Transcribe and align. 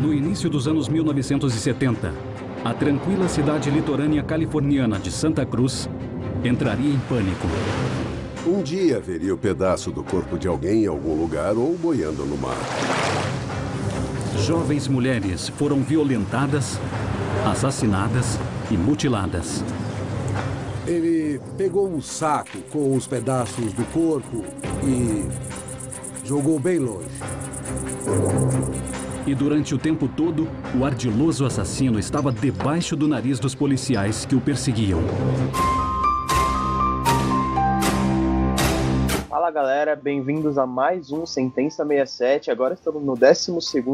No 0.00 0.12
início 0.12 0.48
dos 0.48 0.66
anos 0.66 0.88
1970, 0.88 2.12
a 2.64 2.72
tranquila 2.72 3.28
cidade 3.28 3.70
litorânea 3.70 4.22
californiana 4.22 4.98
de 4.98 5.10
Santa 5.10 5.44
Cruz 5.44 5.88
entraria 6.44 6.92
em 6.92 6.98
pânico. 7.08 7.46
Um 8.46 8.62
dia 8.62 9.00
veria 9.00 9.34
o 9.34 9.38
pedaço 9.38 9.90
do 9.90 10.02
corpo 10.02 10.38
de 10.38 10.48
alguém 10.48 10.84
em 10.84 10.86
algum 10.86 11.14
lugar 11.14 11.56
ou 11.56 11.76
boiando 11.76 12.24
no 12.24 12.36
mar. 12.36 12.56
Jovens 14.44 14.88
mulheres 14.88 15.48
foram 15.48 15.80
violentadas, 15.82 16.78
assassinadas 17.46 18.38
e 18.70 18.76
mutiladas. 18.76 19.64
Ele 20.86 21.40
pegou 21.56 21.88
um 21.88 22.02
saco 22.02 22.58
com 22.70 22.96
os 22.96 23.06
pedaços 23.06 23.72
do 23.72 23.84
corpo 23.92 24.44
e 24.84 25.24
jogou 26.26 26.58
bem 26.58 26.78
longe. 26.78 27.06
E 29.24 29.36
durante 29.36 29.72
o 29.72 29.78
tempo 29.78 30.08
todo, 30.08 30.48
o 30.76 30.84
ardiloso 30.84 31.46
assassino 31.46 31.96
estava 31.96 32.32
debaixo 32.32 32.96
do 32.96 33.06
nariz 33.06 33.38
dos 33.38 33.54
policiais 33.54 34.26
que 34.26 34.34
o 34.34 34.40
perseguiam. 34.40 34.98
Fala 39.28 39.48
galera, 39.52 39.94
bem-vindos 39.94 40.58
a 40.58 40.66
mais 40.66 41.12
um 41.12 41.24
Sentença 41.24 41.84
67. 41.86 42.50
Agora 42.50 42.74
estamos 42.74 43.00
no 43.00 43.14
12 43.14 43.52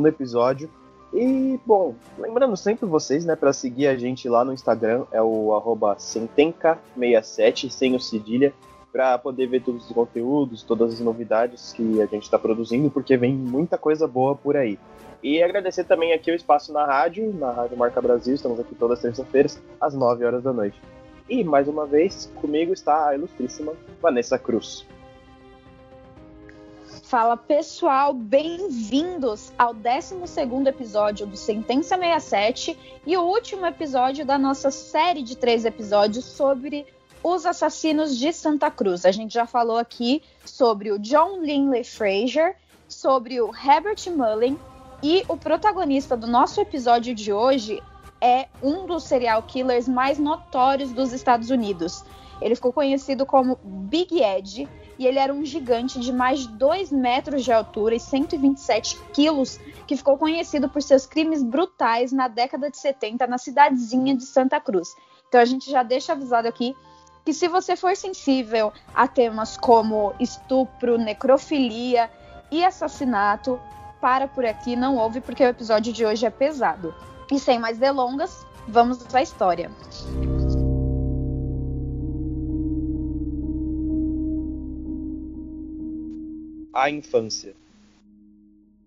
episódio. 0.08 0.70
E, 1.12 1.60
bom, 1.66 1.94
lembrando 2.18 2.56
sempre 2.56 2.86
vocês, 2.86 3.26
né, 3.26 3.36
para 3.36 3.52
seguir 3.52 3.86
a 3.86 3.98
gente 3.98 4.26
lá 4.30 4.42
no 4.42 4.52
Instagram, 4.54 5.04
é 5.12 5.20
o 5.20 5.50
sentenca67, 5.98 7.70
sem 7.70 7.94
o 7.94 8.00
cedilha, 8.00 8.54
para 8.92 9.18
poder 9.18 9.46
ver 9.46 9.62
todos 9.62 9.86
os 9.86 9.92
conteúdos, 9.92 10.62
todas 10.62 10.94
as 10.94 11.00
novidades 11.00 11.72
que 11.72 12.00
a 12.00 12.06
gente 12.06 12.22
está 12.22 12.38
produzindo, 12.38 12.90
porque 12.90 13.16
vem 13.16 13.34
muita 13.34 13.76
coisa 13.76 14.06
boa 14.06 14.34
por 14.34 14.56
aí. 14.56 14.78
E 15.22 15.42
agradecer 15.42 15.84
também 15.84 16.12
aqui 16.12 16.30
o 16.30 16.34
espaço 16.34 16.72
na 16.72 16.84
rádio, 16.86 17.32
na 17.34 17.50
Rádio 17.50 17.76
Marca 17.76 18.00
Brasil, 18.00 18.34
estamos 18.34 18.58
aqui 18.60 18.74
todas 18.74 18.98
as 18.98 19.02
terças-feiras, 19.02 19.60
às 19.80 19.94
9 19.94 20.24
horas 20.24 20.42
da 20.42 20.52
noite. 20.52 20.80
E, 21.28 21.44
mais 21.44 21.68
uma 21.68 21.86
vez, 21.86 22.32
comigo 22.36 22.72
está 22.72 23.08
a 23.08 23.14
ilustríssima 23.14 23.74
Vanessa 24.00 24.38
Cruz. 24.38 24.86
Fala 27.02 27.36
pessoal, 27.36 28.12
bem-vindos 28.12 29.52
ao 29.58 29.72
12 29.72 30.14
episódio 30.68 31.26
do 31.26 31.36
Sentença 31.36 31.96
67 31.96 33.00
e 33.06 33.16
o 33.16 33.22
último 33.22 33.64
episódio 33.66 34.26
da 34.26 34.38
nossa 34.38 34.70
série 34.70 35.22
de 35.22 35.36
três 35.36 35.64
episódios 35.64 36.24
sobre 36.26 36.86
os 37.22 37.46
assassinos 37.46 38.16
de 38.16 38.32
Santa 38.32 38.70
Cruz. 38.70 39.04
A 39.04 39.10
gente 39.10 39.34
já 39.34 39.46
falou 39.46 39.76
aqui 39.76 40.22
sobre 40.44 40.92
o 40.92 40.98
John 40.98 41.42
Linley 41.42 41.84
Fraser, 41.84 42.56
sobre 42.88 43.40
o 43.40 43.50
Herbert 43.54 44.10
Mullen 44.14 44.58
e 45.02 45.24
o 45.28 45.36
protagonista 45.36 46.16
do 46.16 46.26
nosso 46.26 46.60
episódio 46.60 47.14
de 47.14 47.32
hoje 47.32 47.82
é 48.20 48.48
um 48.62 48.86
dos 48.86 49.04
serial 49.04 49.42
killers 49.42 49.88
mais 49.88 50.18
notórios 50.18 50.92
dos 50.92 51.12
Estados 51.12 51.50
Unidos. 51.50 52.04
Ele 52.40 52.54
ficou 52.54 52.72
conhecido 52.72 53.26
como 53.26 53.58
Big 53.62 54.22
Ed 54.22 54.68
e 54.98 55.06
ele 55.06 55.18
era 55.18 55.32
um 55.32 55.44
gigante 55.44 56.00
de 56.00 56.12
mais 56.12 56.40
de 56.40 56.48
2 56.48 56.90
metros 56.90 57.44
de 57.44 57.52
altura 57.52 57.94
e 57.94 58.00
127 58.00 58.98
quilos, 59.12 59.60
que 59.86 59.96
ficou 59.96 60.18
conhecido 60.18 60.68
por 60.68 60.82
seus 60.82 61.06
crimes 61.06 61.42
brutais 61.42 62.10
na 62.12 62.26
década 62.26 62.70
de 62.70 62.78
70 62.78 63.26
na 63.26 63.38
cidadezinha 63.38 64.16
de 64.16 64.24
Santa 64.24 64.60
Cruz. 64.60 64.88
Então 65.28 65.40
a 65.40 65.44
gente 65.44 65.70
já 65.70 65.82
deixa 65.82 66.12
avisado 66.12 66.48
aqui 66.48 66.74
que 67.28 67.34
se 67.34 67.46
você 67.46 67.76
for 67.76 67.94
sensível 67.94 68.72
a 68.94 69.06
temas 69.06 69.58
como 69.58 70.14
estupro, 70.18 70.96
necrofilia 70.96 72.10
e 72.50 72.64
assassinato, 72.64 73.60
para 74.00 74.26
por 74.26 74.46
aqui, 74.46 74.74
não 74.74 74.96
ouve, 74.96 75.20
porque 75.20 75.44
o 75.44 75.48
episódio 75.48 75.92
de 75.92 76.06
hoje 76.06 76.24
é 76.24 76.30
pesado. 76.30 76.94
E 77.30 77.38
sem 77.38 77.58
mais 77.58 77.76
delongas, 77.76 78.46
vamos 78.66 79.14
à 79.14 79.20
história. 79.20 79.70
A 86.72 86.88
infância. 86.88 87.52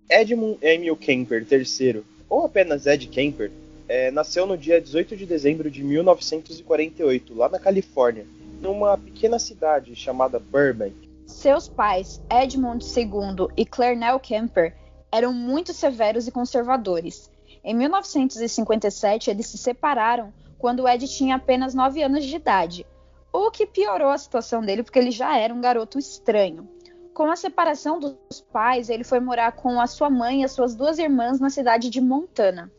Edmund 0.10 0.58
Emil 0.64 0.98
Kemper 0.98 1.46
III, 1.48 2.04
ou 2.28 2.46
apenas 2.46 2.88
Ed 2.88 3.06
Kemper, 3.06 3.52
é, 3.92 4.10
nasceu 4.10 4.48
no 4.48 4.58
dia 4.58 4.80
18 4.80 5.18
de 5.18 5.26
dezembro 5.26 5.70
de 5.70 5.84
1948, 5.84 7.36
lá 7.36 7.50
na 7.50 7.60
Califórnia, 7.60 8.26
numa 8.62 8.98
pequena 8.98 9.38
cidade 9.38 9.94
chamada 9.98 10.40
Burbank. 10.40 10.96
Seus 11.28 11.68
pais, 11.68 12.22
Edmund 12.32 12.86
II 12.86 13.50
e 13.58 13.66
Clarnell 13.66 14.18
Kemper, 14.18 14.74
eram 15.12 15.34
muito 15.34 15.74
severos 15.74 16.26
e 16.26 16.32
conservadores. 16.32 17.30
Em 17.62 17.76
1957, 17.76 19.30
eles 19.30 19.48
se 19.48 19.58
separaram 19.58 20.32
quando 20.58 20.88
Ed 20.88 21.06
tinha 21.10 21.36
apenas 21.36 21.74
9 21.74 22.02
anos 22.02 22.24
de 22.24 22.38
idade, 22.38 22.88
o 23.30 23.52
que 23.52 23.66
piorou 23.66 24.08
a 24.08 24.18
situação 24.18 24.62
dele 24.62 24.84
porque 24.84 25.00
ele 25.00 25.12
já 25.12 25.38
era 25.38 25.54
um 25.54 25.60
garoto 25.60 26.00
estranho. 26.00 26.66
Com 27.14 27.30
a 27.30 27.36
separação 27.36 28.00
dos 28.00 28.40
pais, 28.54 28.90
ele 28.90 29.04
foi 29.04 29.20
morar 29.20 29.52
com 29.52 29.82
a 29.82 29.88
sua 29.88 30.10
mãe 30.10 30.42
e 30.42 30.44
as 30.46 30.54
suas 30.54 30.76
duas 30.76 30.98
irmãs 30.98 31.42
na 31.42 31.50
cidade 31.50 31.90
de 31.90 32.00
Montana. 32.00 32.72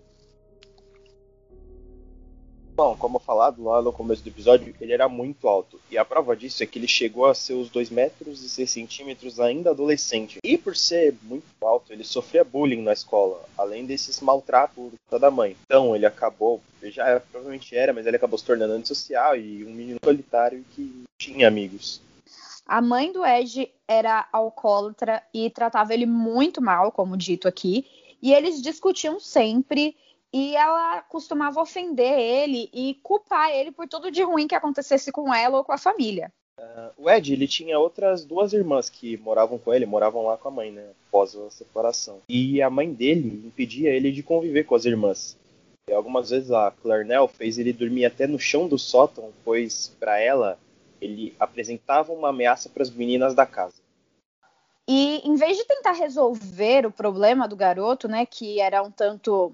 Bom, 2.82 2.96
como 2.96 3.20
falado 3.20 3.62
lá 3.62 3.80
no 3.80 3.92
começo 3.92 4.24
do 4.24 4.28
episódio, 4.28 4.74
ele 4.80 4.92
era 4.92 5.08
muito 5.08 5.46
alto. 5.46 5.80
E 5.88 5.96
a 5.96 6.04
prova 6.04 6.34
disso 6.34 6.64
é 6.64 6.66
que 6.66 6.80
ele 6.80 6.88
chegou 6.88 7.26
a 7.26 7.32
seus 7.32 7.68
2 7.68 7.90
metros 7.90 8.42
e 8.42 8.48
6 8.48 8.68
centímetros 8.68 9.38
ainda 9.38 9.70
adolescente. 9.70 10.40
E 10.42 10.58
por 10.58 10.74
ser 10.74 11.14
muito 11.22 11.44
alto, 11.60 11.92
ele 11.92 12.02
sofria 12.02 12.42
bullying 12.42 12.82
na 12.82 12.92
escola, 12.92 13.40
além 13.56 13.86
desses 13.86 14.20
maltratos 14.20 14.90
da 15.08 15.30
mãe. 15.30 15.56
Então 15.64 15.94
ele 15.94 16.04
acabou, 16.04 16.60
ele 16.82 16.90
já 16.90 17.06
era, 17.06 17.20
provavelmente 17.20 17.76
era, 17.76 17.92
mas 17.92 18.04
ele 18.04 18.16
acabou 18.16 18.36
se 18.36 18.44
tornando 18.44 18.72
antissocial 18.72 19.36
e 19.36 19.62
um 19.62 19.70
menino 19.70 20.00
solitário 20.04 20.64
que 20.74 21.04
tinha 21.16 21.46
amigos. 21.46 22.02
A 22.66 22.82
mãe 22.82 23.12
do 23.12 23.24
Ed 23.24 23.70
era 23.86 24.26
alcoólatra 24.32 25.22
e 25.32 25.48
tratava 25.50 25.94
ele 25.94 26.04
muito 26.04 26.60
mal, 26.60 26.90
como 26.90 27.16
dito 27.16 27.46
aqui. 27.46 27.86
E 28.20 28.34
eles 28.34 28.60
discutiam 28.60 29.20
sempre 29.20 29.96
e 30.32 30.56
ela 30.56 31.02
costumava 31.02 31.60
ofender 31.60 32.18
ele 32.18 32.70
e 32.72 32.94
culpar 33.02 33.50
ele 33.50 33.70
por 33.70 33.86
tudo 33.86 34.10
de 34.10 34.22
ruim 34.22 34.48
que 34.48 34.54
acontecesse 34.54 35.12
com 35.12 35.32
ela 35.32 35.58
ou 35.58 35.64
com 35.64 35.72
a 35.72 35.78
família. 35.78 36.32
Uh, 36.58 36.90
o 36.96 37.10
Ed, 37.10 37.32
ele 37.32 37.46
tinha 37.46 37.78
outras 37.78 38.24
duas 38.24 38.52
irmãs 38.52 38.88
que 38.88 39.16
moravam 39.18 39.58
com 39.58 39.72
ele, 39.74 39.84
moravam 39.84 40.24
lá 40.24 40.36
com 40.36 40.48
a 40.48 40.50
mãe, 40.50 40.70
né, 40.70 40.90
após 41.08 41.34
a 41.34 41.50
separação. 41.50 42.20
E 42.28 42.62
a 42.62 42.70
mãe 42.70 42.92
dele 42.92 43.42
impedia 43.44 43.90
ele 43.90 44.10
de 44.10 44.22
conviver 44.22 44.64
com 44.64 44.74
as 44.74 44.84
irmãs. 44.84 45.36
E 45.88 45.92
algumas 45.92 46.30
vezes 46.30 46.50
a 46.50 46.70
Clarnell 46.70 47.26
fez 47.26 47.58
ele 47.58 47.72
dormir 47.72 48.04
até 48.04 48.26
no 48.26 48.38
chão 48.38 48.68
do 48.68 48.78
sótão, 48.78 49.32
pois 49.44 49.94
para 49.98 50.18
ela 50.18 50.58
ele 51.00 51.34
apresentava 51.38 52.12
uma 52.12 52.28
ameaça 52.28 52.68
para 52.68 52.82
as 52.82 52.90
meninas 52.90 53.34
da 53.34 53.44
casa. 53.44 53.82
E 54.88 55.20
em 55.24 55.34
vez 55.34 55.56
de 55.56 55.64
tentar 55.64 55.92
resolver 55.92 56.86
o 56.86 56.92
problema 56.92 57.48
do 57.48 57.56
garoto, 57.56 58.06
né, 58.08 58.24
que 58.24 58.60
era 58.60 58.82
um 58.82 58.90
tanto 58.90 59.52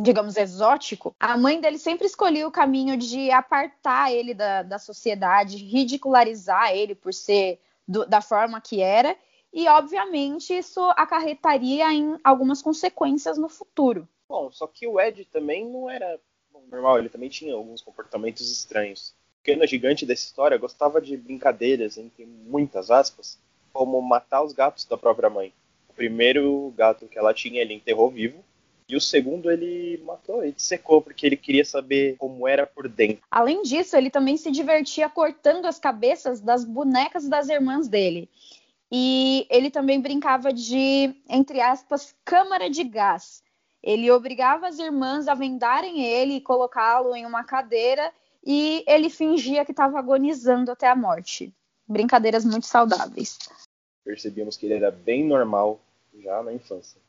digamos, 0.00 0.36
exótico, 0.36 1.14
a 1.18 1.36
mãe 1.38 1.60
dele 1.60 1.78
sempre 1.78 2.06
escolhia 2.06 2.46
o 2.46 2.50
caminho 2.50 2.96
de 2.96 3.30
apartar 3.30 4.12
ele 4.12 4.34
da, 4.34 4.62
da 4.62 4.78
sociedade, 4.78 5.56
ridicularizar 5.56 6.72
ele 6.74 6.94
por 6.94 7.14
ser 7.14 7.58
do, 7.88 8.06
da 8.06 8.20
forma 8.20 8.60
que 8.60 8.80
era, 8.80 9.16
e 9.52 9.66
obviamente 9.68 10.52
isso 10.52 10.80
acarretaria 10.90 11.90
em 11.92 12.18
algumas 12.22 12.60
consequências 12.60 13.38
no 13.38 13.48
futuro. 13.48 14.06
Bom, 14.28 14.50
só 14.52 14.66
que 14.66 14.86
o 14.86 15.00
Ed 15.00 15.24
também 15.32 15.64
não 15.64 15.88
era 15.88 16.20
normal, 16.70 16.98
ele 16.98 17.08
também 17.08 17.28
tinha 17.28 17.54
alguns 17.54 17.80
comportamentos 17.80 18.50
estranhos. 18.50 19.14
O 19.40 19.42
pequeno 19.42 19.66
gigante 19.66 20.04
dessa 20.04 20.26
história 20.26 20.58
gostava 20.58 21.00
de 21.00 21.16
brincadeiras, 21.16 21.96
entre 21.96 22.26
muitas 22.26 22.90
aspas, 22.90 23.38
como 23.72 24.00
matar 24.02 24.42
os 24.42 24.52
gatos 24.52 24.84
da 24.84 24.98
própria 24.98 25.30
mãe. 25.30 25.54
O 25.88 25.94
primeiro 25.94 26.72
gato 26.76 27.06
que 27.06 27.18
ela 27.18 27.32
tinha, 27.32 27.62
ele 27.62 27.72
enterrou 27.72 28.10
vivo, 28.10 28.44
e 28.88 28.94
o 28.94 29.00
segundo 29.00 29.50
ele 29.50 30.00
matou, 30.04 30.44
ele 30.44 30.54
secou, 30.56 31.02
porque 31.02 31.26
ele 31.26 31.36
queria 31.36 31.64
saber 31.64 32.16
como 32.18 32.46
era 32.46 32.64
por 32.66 32.88
dentro. 32.88 33.22
Além 33.30 33.62
disso, 33.62 33.96
ele 33.96 34.10
também 34.10 34.36
se 34.36 34.50
divertia 34.50 35.08
cortando 35.08 35.66
as 35.66 35.78
cabeças 35.78 36.40
das 36.40 36.64
bonecas 36.64 37.28
das 37.28 37.48
irmãs 37.48 37.88
dele. 37.88 38.28
E 38.90 39.44
ele 39.50 39.70
também 39.70 40.00
brincava 40.00 40.52
de, 40.52 41.12
entre 41.28 41.60
aspas, 41.60 42.14
câmara 42.24 42.70
de 42.70 42.84
gás. 42.84 43.42
Ele 43.82 44.10
obrigava 44.10 44.68
as 44.68 44.78
irmãs 44.78 45.26
a 45.26 45.34
vendarem 45.34 46.04
ele 46.04 46.34
e 46.34 46.40
colocá-lo 46.40 47.14
em 47.16 47.26
uma 47.26 47.42
cadeira 47.42 48.12
e 48.44 48.84
ele 48.86 49.10
fingia 49.10 49.64
que 49.64 49.72
estava 49.72 49.98
agonizando 49.98 50.70
até 50.70 50.86
a 50.86 50.94
morte. 50.94 51.52
Brincadeiras 51.88 52.44
muito 52.44 52.66
saudáveis. 52.66 53.38
Percebíamos 54.04 54.56
que 54.56 54.66
ele 54.66 54.74
era 54.74 54.92
bem 54.92 55.24
normal 55.24 55.80
já 56.20 56.40
na 56.42 56.52
infância. 56.52 57.00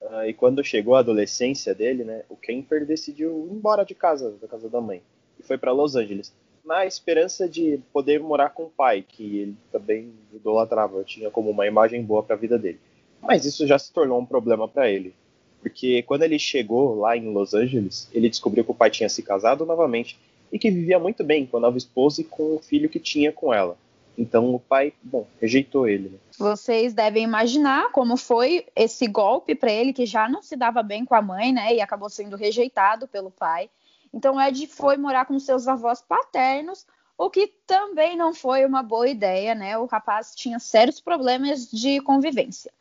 Uh, 0.00 0.26
e 0.26 0.34
quando 0.34 0.62
chegou 0.62 0.94
a 0.94 1.00
adolescência 1.00 1.74
dele, 1.74 2.04
né, 2.04 2.24
o 2.28 2.36
Kemper 2.36 2.84
decidiu 2.84 3.48
ir 3.50 3.54
embora 3.54 3.84
de 3.84 3.94
casa, 3.94 4.32
da 4.40 4.46
casa 4.46 4.68
da 4.68 4.80
mãe, 4.80 5.02
e 5.38 5.42
foi 5.42 5.56
para 5.56 5.72
Los 5.72 5.96
Angeles, 5.96 6.32
na 6.64 6.86
esperança 6.86 7.48
de 7.48 7.78
poder 7.92 8.20
morar 8.20 8.50
com 8.50 8.64
o 8.64 8.70
pai, 8.70 9.04
que 9.06 9.38
ele 9.38 9.56
também 9.70 10.12
idolatrava, 10.32 11.04
tinha 11.04 11.30
como 11.30 11.50
uma 11.50 11.66
imagem 11.66 12.02
boa 12.02 12.22
para 12.22 12.36
a 12.36 12.38
vida 12.38 12.58
dele. 12.58 12.80
Mas 13.20 13.44
isso 13.44 13.66
já 13.66 13.78
se 13.78 13.92
tornou 13.92 14.18
um 14.18 14.26
problema 14.26 14.68
para 14.68 14.90
ele, 14.90 15.14
Porque 15.60 16.02
quando 16.02 16.22
ele 16.22 16.38
chegou 16.38 16.98
lá 16.98 17.16
em 17.16 17.32
Los 17.32 17.54
Angeles, 17.54 18.08
ele 18.12 18.28
descobriu 18.28 18.64
que 18.64 18.70
o 18.70 18.74
pai 18.74 18.90
tinha 18.90 19.08
se 19.08 19.22
casado 19.22 19.64
novamente 19.64 20.18
e 20.52 20.58
que 20.58 20.70
vivia 20.70 20.98
muito 20.98 21.24
bem 21.24 21.46
com 21.46 21.56
a 21.56 21.60
nova 21.60 21.78
esposa 21.78 22.20
e 22.20 22.24
com 22.24 22.56
o 22.56 22.58
filho 22.58 22.88
que 22.88 23.00
tinha 23.00 23.32
com 23.32 23.52
ela. 23.52 23.76
Então 24.16 24.54
o 24.54 24.60
pai, 24.60 24.92
bom, 25.02 25.26
rejeitou 25.40 25.88
ele. 25.88 26.10
Né? 26.10 26.18
Vocês 26.38 26.94
devem 26.94 27.24
imaginar 27.24 27.90
como 27.90 28.16
foi 28.16 28.66
esse 28.76 29.06
golpe 29.06 29.54
para 29.54 29.72
ele, 29.72 29.92
que 29.92 30.06
já 30.06 30.28
não 30.28 30.42
se 30.42 30.56
dava 30.56 30.82
bem 30.82 31.04
com 31.04 31.14
a 31.14 31.22
mãe, 31.22 31.52
né? 31.52 31.74
E 31.74 31.80
acabou 31.80 32.08
sendo 32.08 32.36
rejeitado 32.36 33.08
pelo 33.08 33.30
pai. 33.30 33.68
Então 34.12 34.40
Ed 34.40 34.66
foi 34.68 34.96
morar 34.96 35.26
com 35.26 35.38
seus 35.38 35.66
avós 35.66 36.00
paternos, 36.00 36.86
o 37.18 37.28
que 37.28 37.48
também 37.66 38.16
não 38.16 38.32
foi 38.32 38.64
uma 38.64 38.82
boa 38.82 39.08
ideia, 39.08 39.54
né? 39.54 39.76
O 39.78 39.86
rapaz 39.86 40.34
tinha 40.34 40.58
sérios 40.58 41.00
problemas 41.00 41.70
de 41.70 42.00
convivência. 42.00 42.72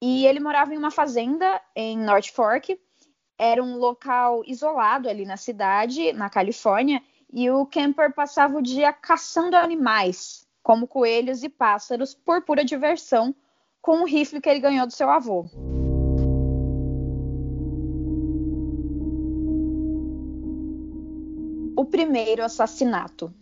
E 0.00 0.26
ele 0.26 0.40
morava 0.40 0.72
em 0.72 0.78
uma 0.78 0.90
fazenda 0.90 1.60
em 1.74 1.98
North 1.98 2.28
Fork, 2.28 2.78
era 3.36 3.62
um 3.62 3.76
local 3.76 4.42
isolado 4.46 5.08
ali 5.08 5.24
na 5.24 5.36
cidade, 5.36 6.12
na 6.12 6.30
Califórnia, 6.30 7.02
e 7.32 7.50
o 7.50 7.66
camper 7.66 8.12
passava 8.12 8.58
o 8.58 8.62
dia 8.62 8.92
caçando 8.92 9.56
animais, 9.56 10.46
como 10.68 10.86
coelhos 10.86 11.42
e 11.42 11.48
pássaros, 11.48 12.14
por 12.14 12.42
pura 12.42 12.62
diversão, 12.62 13.34
com 13.80 14.02
um 14.02 14.04
rifle 14.04 14.38
que 14.38 14.50
ele 14.50 14.60
ganhou 14.60 14.86
do 14.86 14.92
seu 14.92 15.08
avô. 15.08 15.46
O 21.74 21.86
primeiro 21.86 22.44
assassinato. 22.44 23.32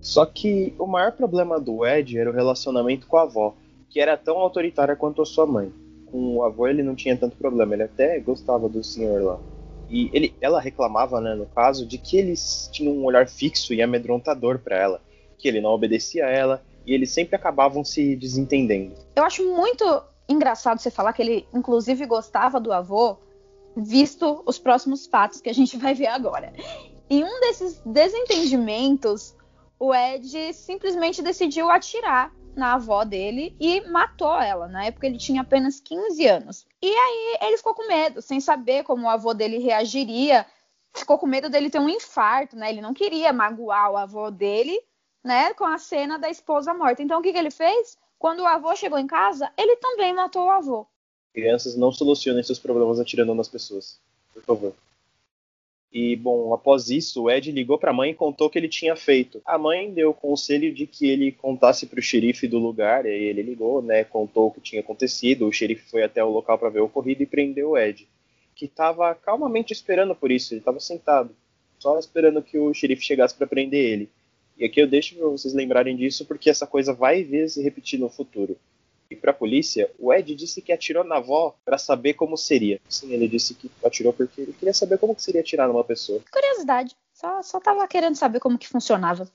Só 0.00 0.24
que 0.24 0.74
o 0.78 0.86
maior 0.86 1.12
problema 1.12 1.60
do 1.60 1.84
Ed 1.84 2.16
era 2.16 2.30
o 2.30 2.32
relacionamento 2.32 3.06
com 3.06 3.18
a 3.18 3.24
avó, 3.24 3.54
que 3.90 4.00
era 4.00 4.16
tão 4.16 4.38
autoritária 4.38 4.96
quanto 4.96 5.20
a 5.20 5.26
sua 5.26 5.44
mãe. 5.44 5.70
Com 6.06 6.36
o 6.36 6.42
avô 6.42 6.66
ele 6.66 6.82
não 6.82 6.94
tinha 6.94 7.14
tanto 7.14 7.36
problema, 7.36 7.74
ele 7.74 7.82
até 7.82 8.18
gostava 8.20 8.70
do 8.70 8.82
senhor 8.82 9.22
lá. 9.22 9.51
E 9.92 10.08
ele, 10.10 10.34
ela 10.40 10.58
reclamava, 10.58 11.20
né, 11.20 11.34
no 11.34 11.44
caso, 11.44 11.86
de 11.86 11.98
que 11.98 12.16
eles 12.16 12.70
tinham 12.72 12.94
um 12.94 13.04
olhar 13.04 13.28
fixo 13.28 13.74
e 13.74 13.82
amedrontador 13.82 14.58
para 14.58 14.78
ela, 14.78 15.02
que 15.36 15.46
ele 15.46 15.60
não 15.60 15.70
obedecia 15.70 16.24
a 16.24 16.30
ela 16.30 16.64
e 16.86 16.94
eles 16.94 17.10
sempre 17.10 17.36
acabavam 17.36 17.84
se 17.84 18.16
desentendendo. 18.16 18.94
Eu 19.14 19.22
acho 19.22 19.44
muito 19.54 19.84
engraçado 20.26 20.78
você 20.78 20.90
falar 20.90 21.12
que 21.12 21.20
ele, 21.20 21.46
inclusive, 21.52 22.06
gostava 22.06 22.58
do 22.58 22.72
avô, 22.72 23.18
visto 23.76 24.42
os 24.46 24.58
próximos 24.58 25.06
fatos 25.06 25.42
que 25.42 25.50
a 25.50 25.54
gente 25.54 25.76
vai 25.76 25.92
ver 25.92 26.06
agora. 26.06 26.54
Em 27.10 27.22
um 27.22 27.40
desses 27.40 27.82
desentendimentos, 27.84 29.36
o 29.78 29.94
Ed 29.94 30.54
simplesmente 30.54 31.20
decidiu 31.20 31.68
atirar 31.68 32.32
na 32.54 32.74
avó 32.74 33.04
dele 33.04 33.56
e 33.58 33.80
matou 33.88 34.40
ela. 34.40 34.68
Na 34.68 34.84
época 34.84 35.06
ele 35.06 35.18
tinha 35.18 35.42
apenas 35.42 35.80
15 35.80 36.26
anos. 36.26 36.66
E 36.80 36.88
aí 36.88 37.38
ele 37.42 37.56
ficou 37.56 37.74
com 37.74 37.86
medo, 37.86 38.20
sem 38.20 38.40
saber 38.40 38.84
como 38.84 39.06
o 39.06 39.10
avô 39.10 39.34
dele 39.34 39.58
reagiria. 39.58 40.46
Ficou 40.94 41.18
com 41.18 41.26
medo 41.26 41.48
dele 41.48 41.70
ter 41.70 41.78
um 41.78 41.88
infarto, 41.88 42.56
né? 42.56 42.70
Ele 42.70 42.80
não 42.80 42.92
queria 42.92 43.32
magoar 43.32 43.90
o 43.90 43.96
avô 43.96 44.30
dele, 44.30 44.78
né? 45.24 45.54
Com 45.54 45.64
a 45.64 45.78
cena 45.78 46.18
da 46.18 46.28
esposa 46.28 46.74
morta. 46.74 47.02
Então 47.02 47.20
o 47.20 47.22
que, 47.22 47.32
que 47.32 47.38
ele 47.38 47.50
fez? 47.50 47.96
Quando 48.18 48.40
o 48.40 48.46
avô 48.46 48.74
chegou 48.76 48.98
em 48.98 49.06
casa, 49.06 49.50
ele 49.56 49.76
também 49.76 50.12
matou 50.12 50.46
o 50.46 50.50
avô. 50.50 50.86
Crianças 51.32 51.76
não 51.76 51.90
solucionem 51.90 52.42
seus 52.42 52.58
problemas 52.58 53.00
atirando 53.00 53.34
nas 53.34 53.48
pessoas. 53.48 53.98
Por 54.34 54.42
favor. 54.42 54.74
E, 55.92 56.16
bom, 56.16 56.54
após 56.54 56.88
isso, 56.88 57.24
o 57.24 57.30
Ed 57.30 57.52
ligou 57.52 57.76
para 57.76 57.90
a 57.90 57.94
mãe 57.94 58.12
e 58.12 58.14
contou 58.14 58.46
o 58.46 58.50
que 58.50 58.58
ele 58.58 58.68
tinha 58.68 58.96
feito. 58.96 59.42
A 59.44 59.58
mãe 59.58 59.92
deu 59.92 60.10
o 60.10 60.14
conselho 60.14 60.72
de 60.72 60.86
que 60.86 61.06
ele 61.06 61.32
contasse 61.32 61.84
para 61.84 61.98
o 61.98 62.02
xerife 62.02 62.48
do 62.48 62.58
lugar, 62.58 63.04
e 63.04 63.10
ele 63.10 63.42
ligou, 63.42 63.82
né, 63.82 64.02
contou 64.02 64.46
o 64.46 64.50
que 64.50 64.60
tinha 64.60 64.80
acontecido. 64.80 65.46
O 65.46 65.52
xerife 65.52 65.90
foi 65.90 66.02
até 66.02 66.24
o 66.24 66.30
local 66.30 66.58
para 66.58 66.70
ver 66.70 66.80
o 66.80 66.86
ocorrido 66.86 67.22
e 67.22 67.26
prendeu 67.26 67.70
o 67.70 67.78
Ed, 67.78 68.08
que 68.54 68.64
estava 68.64 69.14
calmamente 69.14 69.74
esperando 69.74 70.14
por 70.14 70.32
isso. 70.32 70.54
Ele 70.54 70.60
estava 70.60 70.80
sentado, 70.80 71.36
só 71.78 71.98
esperando 71.98 72.40
que 72.40 72.56
o 72.56 72.72
xerife 72.72 73.04
chegasse 73.04 73.34
para 73.34 73.46
prender 73.46 73.84
ele. 73.84 74.08
E 74.56 74.64
aqui 74.64 74.80
eu 74.80 74.86
deixo 74.86 75.14
para 75.14 75.28
vocês 75.28 75.52
lembrarem 75.52 75.94
disso, 75.94 76.24
porque 76.24 76.48
essa 76.48 76.66
coisa 76.66 76.94
vai 76.94 77.22
ver 77.22 77.50
se 77.50 77.62
repetir 77.62 77.98
no 78.00 78.08
futuro. 78.08 78.56
E 79.12 79.16
para 79.16 79.30
a 79.30 79.34
polícia, 79.34 79.90
o 79.98 80.12
Ed 80.12 80.34
disse 80.34 80.62
que 80.62 80.72
atirou 80.72 81.04
na 81.04 81.16
avó 81.16 81.54
para 81.64 81.76
saber 81.76 82.14
como 82.14 82.36
seria. 82.36 82.80
Sim, 82.88 83.12
ele 83.12 83.28
disse 83.28 83.54
que 83.54 83.70
atirou 83.84 84.12
porque 84.12 84.40
ele 84.40 84.52
queria 84.54 84.72
saber 84.72 84.98
como 84.98 85.14
que 85.14 85.22
seria 85.22 85.42
atirar 85.42 85.68
numa 85.68 85.84
pessoa. 85.84 86.22
Curiosidade, 86.32 86.96
só, 87.12 87.42
só 87.42 87.60
tava 87.60 87.86
querendo 87.86 88.16
saber 88.16 88.40
como 88.40 88.58
que 88.58 88.68
funcionava. 88.68 89.30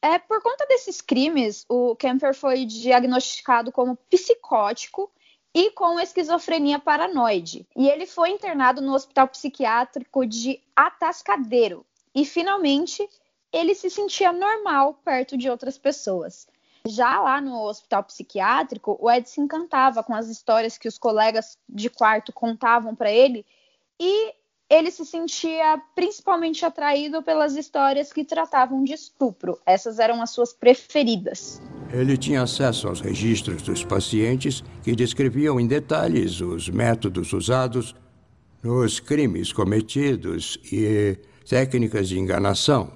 É, 0.00 0.18
por 0.18 0.42
conta 0.42 0.66
desses 0.66 1.00
crimes, 1.00 1.66
o 1.68 1.94
Kemper 1.96 2.34
foi 2.34 2.64
diagnosticado 2.64 3.70
como 3.70 3.96
psicótico 4.10 5.10
e 5.54 5.70
com 5.72 6.00
esquizofrenia 6.00 6.78
paranoide. 6.78 7.66
E 7.76 7.88
ele 7.88 8.06
foi 8.06 8.30
internado 8.30 8.80
no 8.80 8.94
hospital 8.94 9.28
psiquiátrico 9.28 10.26
de 10.26 10.60
Atascadeiro. 10.74 11.84
E 12.14 12.24
finalmente 12.24 13.06
ele 13.52 13.74
se 13.74 13.90
sentia 13.90 14.32
normal 14.32 14.94
perto 15.04 15.36
de 15.36 15.50
outras 15.50 15.76
pessoas. 15.76 16.46
Já 16.88 17.20
lá 17.20 17.40
no 17.40 17.64
hospital 17.64 18.04
psiquiátrico, 18.04 18.96
o 19.00 19.10
Ed 19.10 19.28
se 19.28 19.40
encantava 19.40 20.02
com 20.02 20.14
as 20.14 20.28
histórias 20.28 20.78
que 20.78 20.88
os 20.88 20.98
colegas 20.98 21.58
de 21.68 21.90
quarto 21.90 22.32
contavam 22.32 22.94
para 22.94 23.10
ele 23.10 23.44
e 24.00 24.32
ele 24.68 24.90
se 24.90 25.04
sentia 25.04 25.80
principalmente 25.94 26.64
atraído 26.64 27.22
pelas 27.22 27.56
histórias 27.56 28.12
que 28.12 28.24
tratavam 28.24 28.82
de 28.82 28.92
estupro. 28.92 29.58
Essas 29.64 29.98
eram 29.98 30.20
as 30.20 30.30
suas 30.30 30.52
preferidas. 30.52 31.62
Ele 31.92 32.16
tinha 32.16 32.42
acesso 32.42 32.88
aos 32.88 33.00
registros 33.00 33.62
dos 33.62 33.84
pacientes 33.84 34.62
que 34.82 34.94
descreviam 34.96 35.60
em 35.60 35.66
detalhes 35.66 36.40
os 36.40 36.68
métodos 36.68 37.32
usados 37.32 37.94
nos 38.62 38.98
crimes 38.98 39.52
cometidos 39.52 40.58
e 40.72 41.16
técnicas 41.48 42.08
de 42.08 42.18
enganação. 42.18 42.95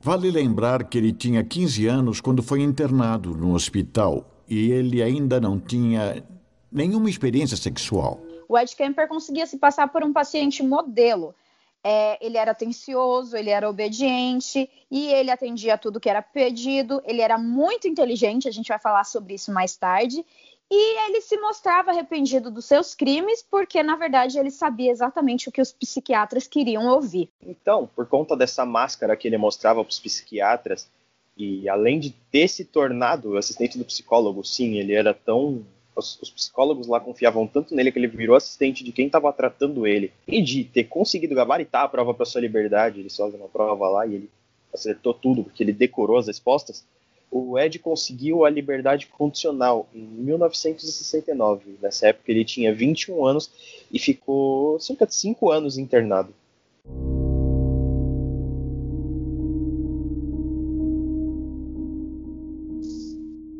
Vale 0.00 0.30
lembrar 0.30 0.84
que 0.84 0.96
ele 0.96 1.12
tinha 1.12 1.42
15 1.42 1.86
anos 1.86 2.20
quando 2.20 2.42
foi 2.42 2.62
internado 2.62 3.34
no 3.34 3.54
hospital 3.54 4.24
e 4.48 4.70
ele 4.70 5.02
ainda 5.02 5.40
não 5.40 5.58
tinha 5.58 6.24
nenhuma 6.70 7.10
experiência 7.10 7.56
sexual. 7.56 8.20
O 8.48 8.56
Ed 8.56 8.74
Kemper 8.74 9.08
conseguia 9.08 9.46
se 9.46 9.58
passar 9.58 9.88
por 9.88 10.04
um 10.04 10.12
paciente 10.12 10.62
modelo. 10.62 11.34
É, 11.82 12.24
ele 12.24 12.36
era 12.36 12.52
atencioso, 12.52 13.36
ele 13.36 13.50
era 13.50 13.68
obediente 13.68 14.68
e 14.90 15.08
ele 15.08 15.30
atendia 15.30 15.76
tudo 15.76 16.00
que 16.00 16.08
era 16.08 16.22
pedido. 16.22 17.02
Ele 17.04 17.20
era 17.20 17.36
muito 17.36 17.86
inteligente, 17.86 18.48
a 18.48 18.52
gente 18.52 18.68
vai 18.68 18.78
falar 18.78 19.04
sobre 19.04 19.34
isso 19.34 19.52
mais 19.52 19.76
tarde. 19.76 20.24
E 20.70 21.06
ele 21.06 21.22
se 21.22 21.38
mostrava 21.38 21.90
arrependido 21.90 22.50
dos 22.50 22.66
seus 22.66 22.94
crimes, 22.94 23.42
porque 23.42 23.82
na 23.82 23.96
verdade 23.96 24.38
ele 24.38 24.50
sabia 24.50 24.90
exatamente 24.90 25.48
o 25.48 25.52
que 25.52 25.62
os 25.62 25.72
psiquiatras 25.72 26.46
queriam 26.46 26.86
ouvir. 26.88 27.30
Então, 27.42 27.88
por 27.96 28.06
conta 28.06 28.36
dessa 28.36 28.66
máscara 28.66 29.16
que 29.16 29.26
ele 29.26 29.38
mostrava 29.38 29.82
para 29.82 29.90
os 29.90 29.98
psiquiatras, 29.98 30.90
e 31.38 31.68
além 31.68 31.98
de 31.98 32.10
ter 32.30 32.48
se 32.48 32.64
tornado 32.64 33.38
assistente 33.38 33.78
do 33.78 33.84
psicólogo, 33.84 34.44
sim, 34.44 34.76
ele 34.76 34.92
era 34.92 35.14
tão. 35.14 35.64
Os, 35.96 36.20
os 36.20 36.30
psicólogos 36.30 36.86
lá 36.86 37.00
confiavam 37.00 37.46
tanto 37.46 37.74
nele 37.74 37.90
que 37.90 37.98
ele 37.98 38.06
virou 38.06 38.36
assistente 38.36 38.84
de 38.84 38.92
quem 38.92 39.06
estava 39.06 39.32
tratando 39.32 39.86
ele. 39.86 40.12
E 40.26 40.42
de 40.42 40.64
ter 40.64 40.84
conseguido 40.84 41.34
gabaritar 41.34 41.84
a 41.84 41.88
prova 41.88 42.12
para 42.12 42.26
sua 42.26 42.40
liberdade, 42.40 43.00
eles 43.00 43.16
fazem 43.16 43.38
uma 43.38 43.48
prova 43.48 43.88
lá 43.88 44.06
e 44.06 44.14
ele 44.16 44.30
acertou 44.72 45.14
tudo, 45.14 45.44
porque 45.44 45.62
ele 45.62 45.72
decorou 45.72 46.18
as 46.18 46.26
respostas 46.26 46.84
o 47.30 47.58
Ed 47.58 47.78
conseguiu 47.78 48.44
a 48.44 48.50
liberdade 48.50 49.06
condicional 49.06 49.88
em 49.94 50.00
1969. 50.00 51.78
Nessa 51.80 52.08
época 52.08 52.30
ele 52.30 52.44
tinha 52.44 52.74
21 52.74 53.24
anos 53.24 53.50
e 53.92 53.98
ficou 53.98 54.80
cerca 54.80 55.06
de 55.06 55.14
5 55.14 55.50
anos 55.50 55.76
internado. 55.76 56.34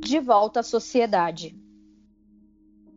De 0.00 0.20
volta 0.20 0.60
à 0.60 0.62
sociedade. 0.62 1.54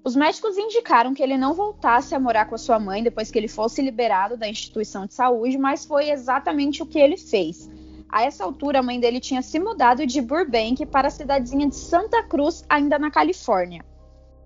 Os 0.04 0.16
médicos 0.16 0.58
indicaram 0.58 1.14
que 1.14 1.22
ele 1.22 1.38
não 1.38 1.54
voltasse 1.54 2.16
a 2.16 2.20
morar 2.20 2.46
com 2.46 2.56
a 2.56 2.58
sua 2.58 2.80
mãe 2.80 3.04
depois 3.04 3.30
que 3.30 3.38
ele 3.38 3.48
fosse 3.48 3.82
liberado 3.82 4.36
da 4.36 4.48
instituição 4.48 5.06
de 5.06 5.14
saúde, 5.14 5.58
mas 5.58 5.86
foi 5.86 6.10
exatamente 6.10 6.82
o 6.82 6.88
que 6.88 6.98
ele 6.98 7.18
fez 7.18 7.70
a 8.12 8.24
essa 8.24 8.44
altura, 8.44 8.80
a 8.80 8.84
mãe 8.84 9.00
dele 9.00 9.20
tinha 9.20 9.42
se 9.42 9.58
mudado 9.58 10.06
de 10.06 10.22
Burbank 10.22 10.86
para 10.86 11.08
a 11.08 11.12
cidadezinha 11.12 11.68
de 11.70 11.76
Santa 11.76 12.22
Cruz, 12.22 12.66
ainda 12.68 13.00
na 13.00 13.10
Califórnia. 13.10 13.86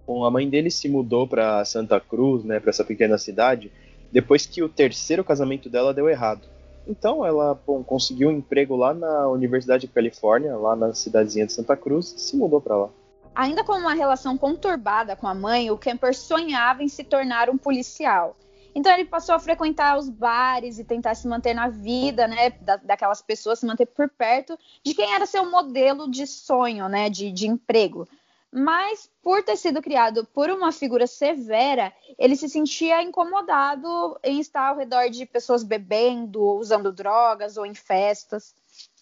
Bom, 0.06 0.24
a 0.24 0.30
mãe 0.30 0.48
dele 0.48 0.70
se 0.70 0.88
mudou 0.88 1.28
para 1.28 1.66
Santa 1.66 2.00
Cruz, 2.00 2.44
né, 2.44 2.60
para 2.60 2.70
essa 2.70 2.86
pequena 2.86 3.18
cidade, 3.18 3.72
depois 4.12 4.46
que 4.46 4.62
o 4.62 4.70
terceiro 4.70 5.24
casamento 5.24 5.68
dela 5.68 5.94
deu 5.94 6.08
errado. 6.08 6.48
Então 6.88 7.26
ela 7.26 7.60
bom, 7.66 7.84
conseguiu 7.84 8.30
um 8.30 8.34
emprego 8.34 8.76
lá 8.76 8.94
na 8.94 9.28
Universidade 9.28 9.88
de 9.88 9.94
Califórnia, 9.94 10.56
lá 10.56 10.76
na 10.76 10.94
cidadezinha 10.94 11.48
de 11.48 11.54
Santa 11.54 11.76
Cruz, 11.76 12.14
e 12.14 12.20
se 12.20 12.38
mudou 12.38 12.62
para 12.62 12.78
lá. 12.78 12.90
Ainda 13.34 13.64
com 13.64 13.74
uma 13.74 13.96
relação 13.96 14.38
conturbada 14.38 15.16
com 15.16 15.28
a 15.28 15.34
mãe, 15.34 15.72
o 15.72 15.78
Kemper 15.78 16.16
sonhava 16.16 16.84
em 16.84 16.88
se 16.88 17.04
tornar 17.04 17.50
um 17.50 17.58
policial. 17.58 18.38
Então 18.76 18.92
ele 18.92 19.06
passou 19.06 19.34
a 19.34 19.40
frequentar 19.40 19.98
os 19.98 20.10
bares 20.10 20.78
e 20.78 20.84
tentar 20.84 21.16
se 21.16 21.26
manter 21.30 21.54
na 21.54 21.70
vida, 21.70 22.28
né, 22.28 22.50
da, 22.60 22.76
daquelas 22.76 23.22
pessoas, 23.22 23.60
se 23.60 23.66
manter 23.66 23.86
por 23.86 24.10
perto 24.10 24.60
de 24.84 24.94
quem 24.94 25.16
era 25.16 25.26
seu 25.26 25.50
modelo 25.50 26.12
de 26.12 26.28
sonho, 26.28 26.90
né, 26.90 27.10
de, 27.10 27.32
de 27.32 27.48
emprego. 27.48 28.06
Mas, 28.52 29.10
por 29.22 29.44
ter 29.44 29.58
sido 29.58 29.82
criado 29.82 30.26
por 30.26 30.50
uma 30.50 30.72
figura 30.72 31.08
severa, 31.08 31.92
ele 32.18 32.36
se 32.36 32.48
sentia 32.48 33.02
incomodado 33.02 34.18
em 34.24 34.40
estar 34.40 34.70
ao 34.70 34.78
redor 34.78 35.10
de 35.10 35.26
pessoas 35.26 35.64
bebendo, 35.64 36.42
usando 36.42 36.92
drogas 36.92 37.58
ou 37.58 37.66
em 37.66 37.74
festas. 37.74 38.54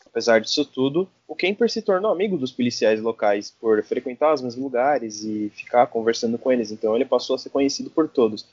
Apesar 0.05 0.39
disso 0.39 0.65
tudo, 0.65 1.07
o 1.27 1.35
Kemper 1.35 1.69
se 1.69 1.81
tornou 1.81 2.11
amigo 2.11 2.37
dos 2.37 2.51
policiais 2.51 3.01
locais 3.01 3.51
por 3.51 3.83
frequentar 3.83 4.33
os 4.33 4.41
mesmos 4.41 4.63
lugares 4.63 5.23
e 5.23 5.51
ficar 5.55 5.87
conversando 5.87 6.37
com 6.37 6.51
eles. 6.51 6.71
Então 6.71 6.95
ele 6.95 7.05
passou 7.05 7.35
a 7.35 7.39
ser 7.39 7.49
conhecido 7.49 7.89
por 7.89 8.07
todos. 8.07 8.47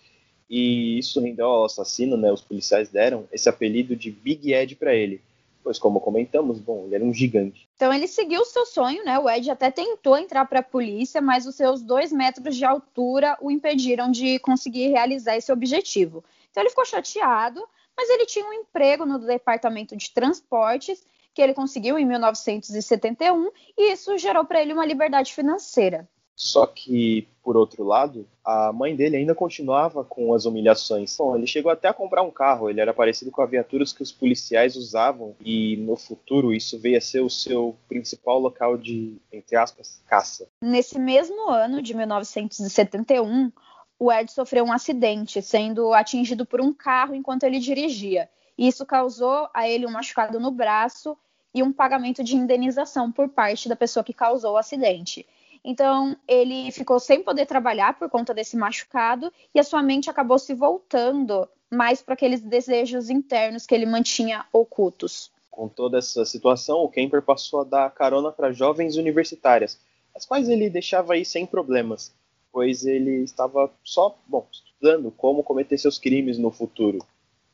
E 0.50 0.98
isso 0.98 1.20
rendeu 1.20 1.46
ao 1.46 1.64
assassino, 1.64 2.16
né? 2.16 2.32
Os 2.32 2.42
policiais 2.42 2.88
deram 2.88 3.28
esse 3.32 3.48
apelido 3.48 3.94
de 3.94 4.10
Big 4.10 4.52
Ed 4.52 4.74
para 4.74 4.94
ele 4.94 5.22
pois 5.62 5.78
como 5.78 6.00
comentamos, 6.00 6.58
bom, 6.58 6.84
ele 6.86 6.94
era 6.94 7.04
um 7.04 7.12
gigante. 7.12 7.68
Então 7.76 7.92
ele 7.92 8.06
seguiu 8.06 8.42
o 8.42 8.46
seu 8.46 8.66
sonho, 8.66 9.04
né? 9.04 9.18
O 9.18 9.28
Ed 9.28 9.50
até 9.50 9.70
tentou 9.70 10.16
entrar 10.16 10.44
para 10.46 10.60
a 10.60 10.64
polícia, 10.64 11.20
mas 11.20 11.46
os 11.46 11.54
seus 11.54 11.82
dois 11.82 12.12
metros 12.12 12.56
de 12.56 12.64
altura 12.64 13.36
o 13.40 13.50
impediram 13.50 14.10
de 14.10 14.38
conseguir 14.38 14.88
realizar 14.88 15.36
esse 15.36 15.52
objetivo. 15.52 16.24
Então 16.50 16.62
ele 16.62 16.70
ficou 16.70 16.84
chateado, 16.84 17.62
mas 17.96 18.08
ele 18.10 18.26
tinha 18.26 18.46
um 18.46 18.52
emprego 18.52 19.04
no 19.04 19.18
departamento 19.18 19.96
de 19.96 20.10
transportes 20.10 21.04
que 21.32 21.40
ele 21.40 21.54
conseguiu 21.54 21.98
em 21.98 22.04
1971 22.04 23.50
e 23.78 23.92
isso 23.92 24.18
gerou 24.18 24.44
para 24.44 24.60
ele 24.60 24.72
uma 24.72 24.84
liberdade 24.84 25.32
financeira. 25.32 26.08
Só 26.40 26.66
que, 26.66 27.28
por 27.44 27.54
outro 27.54 27.84
lado, 27.84 28.26
a 28.42 28.72
mãe 28.72 28.96
dele 28.96 29.18
ainda 29.18 29.34
continuava 29.34 30.02
com 30.02 30.32
as 30.32 30.46
humilhações. 30.46 31.14
Bom, 31.18 31.36
ele 31.36 31.46
chegou 31.46 31.70
até 31.70 31.86
a 31.86 31.92
comprar 31.92 32.22
um 32.22 32.30
carro, 32.30 32.70
ele 32.70 32.80
era 32.80 32.94
parecido 32.94 33.30
com 33.30 33.46
viaturas 33.46 33.92
que 33.92 34.02
os 34.02 34.10
policiais 34.10 34.74
usavam, 34.74 35.36
e 35.44 35.76
no 35.76 35.96
futuro 35.96 36.54
isso 36.54 36.78
veio 36.78 36.96
a 36.96 37.00
ser 37.00 37.20
o 37.20 37.28
seu 37.28 37.76
principal 37.86 38.38
local 38.38 38.78
de, 38.78 39.18
entre 39.30 39.54
aspas, 39.54 40.02
caça. 40.08 40.48
Nesse 40.62 40.98
mesmo 40.98 41.50
ano 41.50 41.82
de 41.82 41.92
1971, 41.92 43.52
o 43.98 44.10
Ed 44.10 44.32
sofreu 44.32 44.64
um 44.64 44.72
acidente, 44.72 45.42
sendo 45.42 45.92
atingido 45.92 46.46
por 46.46 46.62
um 46.62 46.72
carro 46.72 47.14
enquanto 47.14 47.44
ele 47.44 47.58
dirigia. 47.58 48.30
Isso 48.56 48.86
causou 48.86 49.46
a 49.52 49.68
ele 49.68 49.86
um 49.86 49.92
machucado 49.92 50.40
no 50.40 50.50
braço 50.50 51.14
e 51.52 51.62
um 51.62 51.70
pagamento 51.70 52.24
de 52.24 52.34
indenização 52.34 53.12
por 53.12 53.28
parte 53.28 53.68
da 53.68 53.76
pessoa 53.76 54.02
que 54.02 54.14
causou 54.14 54.54
o 54.54 54.56
acidente. 54.56 55.26
Então, 55.64 56.16
ele 56.26 56.70
ficou 56.70 56.98
sem 56.98 57.22
poder 57.22 57.46
trabalhar 57.46 57.98
por 57.98 58.08
conta 58.08 58.32
desse 58.32 58.56
machucado 58.56 59.32
e 59.54 59.60
a 59.60 59.64
sua 59.64 59.82
mente 59.82 60.08
acabou 60.08 60.38
se 60.38 60.54
voltando 60.54 61.48
mais 61.70 62.02
para 62.02 62.14
aqueles 62.14 62.40
desejos 62.40 63.10
internos 63.10 63.66
que 63.66 63.74
ele 63.74 63.86
mantinha 63.86 64.46
ocultos. 64.52 65.30
Com 65.50 65.68
toda 65.68 65.98
essa 65.98 66.24
situação, 66.24 66.78
o 66.78 66.88
Kemper 66.88 67.22
passou 67.22 67.60
a 67.60 67.64
dar 67.64 67.90
carona 67.90 68.32
para 68.32 68.52
jovens 68.52 68.96
universitárias, 68.96 69.78
as 70.14 70.24
quais 70.24 70.48
ele 70.48 70.70
deixava 70.70 71.12
aí 71.12 71.24
sem 71.24 71.44
problemas, 71.44 72.12
pois 72.50 72.84
ele 72.86 73.22
estava 73.22 73.70
só, 73.84 74.16
bom, 74.26 74.46
estudando 74.50 75.10
como 75.10 75.44
cometer 75.44 75.76
seus 75.76 75.98
crimes 75.98 76.38
no 76.38 76.50
futuro 76.50 76.98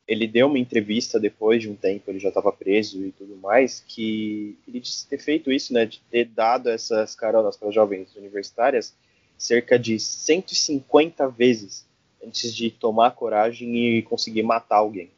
ele 0.06 0.26
deu 0.28 0.46
uma 0.46 0.58
entrevista 0.58 1.18
depois 1.18 1.60
de 1.60 1.68
um 1.68 1.74
tempo, 1.74 2.10
ele 2.10 2.20
já 2.20 2.28
estava 2.28 2.52
preso 2.52 3.04
e 3.04 3.10
tudo 3.10 3.36
mais, 3.36 3.80
que 3.80 4.56
ele 4.66 4.78
disse 4.78 5.06
ter 5.08 5.18
feito 5.18 5.50
isso, 5.50 5.72
né, 5.72 5.84
de 5.84 6.00
ter 6.10 6.26
dado 6.26 6.68
essas 6.68 7.14
caronas 7.14 7.56
para 7.56 7.70
jovens 7.70 8.14
universitárias 8.14 8.94
cerca 9.36 9.78
de 9.78 9.98
150 9.98 11.28
vezes 11.28 11.86
antes 12.24 12.54
de 12.54 12.70
tomar 12.70 13.10
coragem 13.12 13.76
e 13.76 14.02
conseguir 14.02 14.42
matar 14.42 14.76
alguém. 14.76 15.10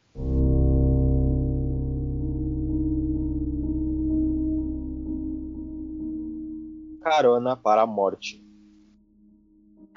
Carona 7.01 7.55
para 7.55 7.83
a 7.83 7.87
morte. 7.87 8.48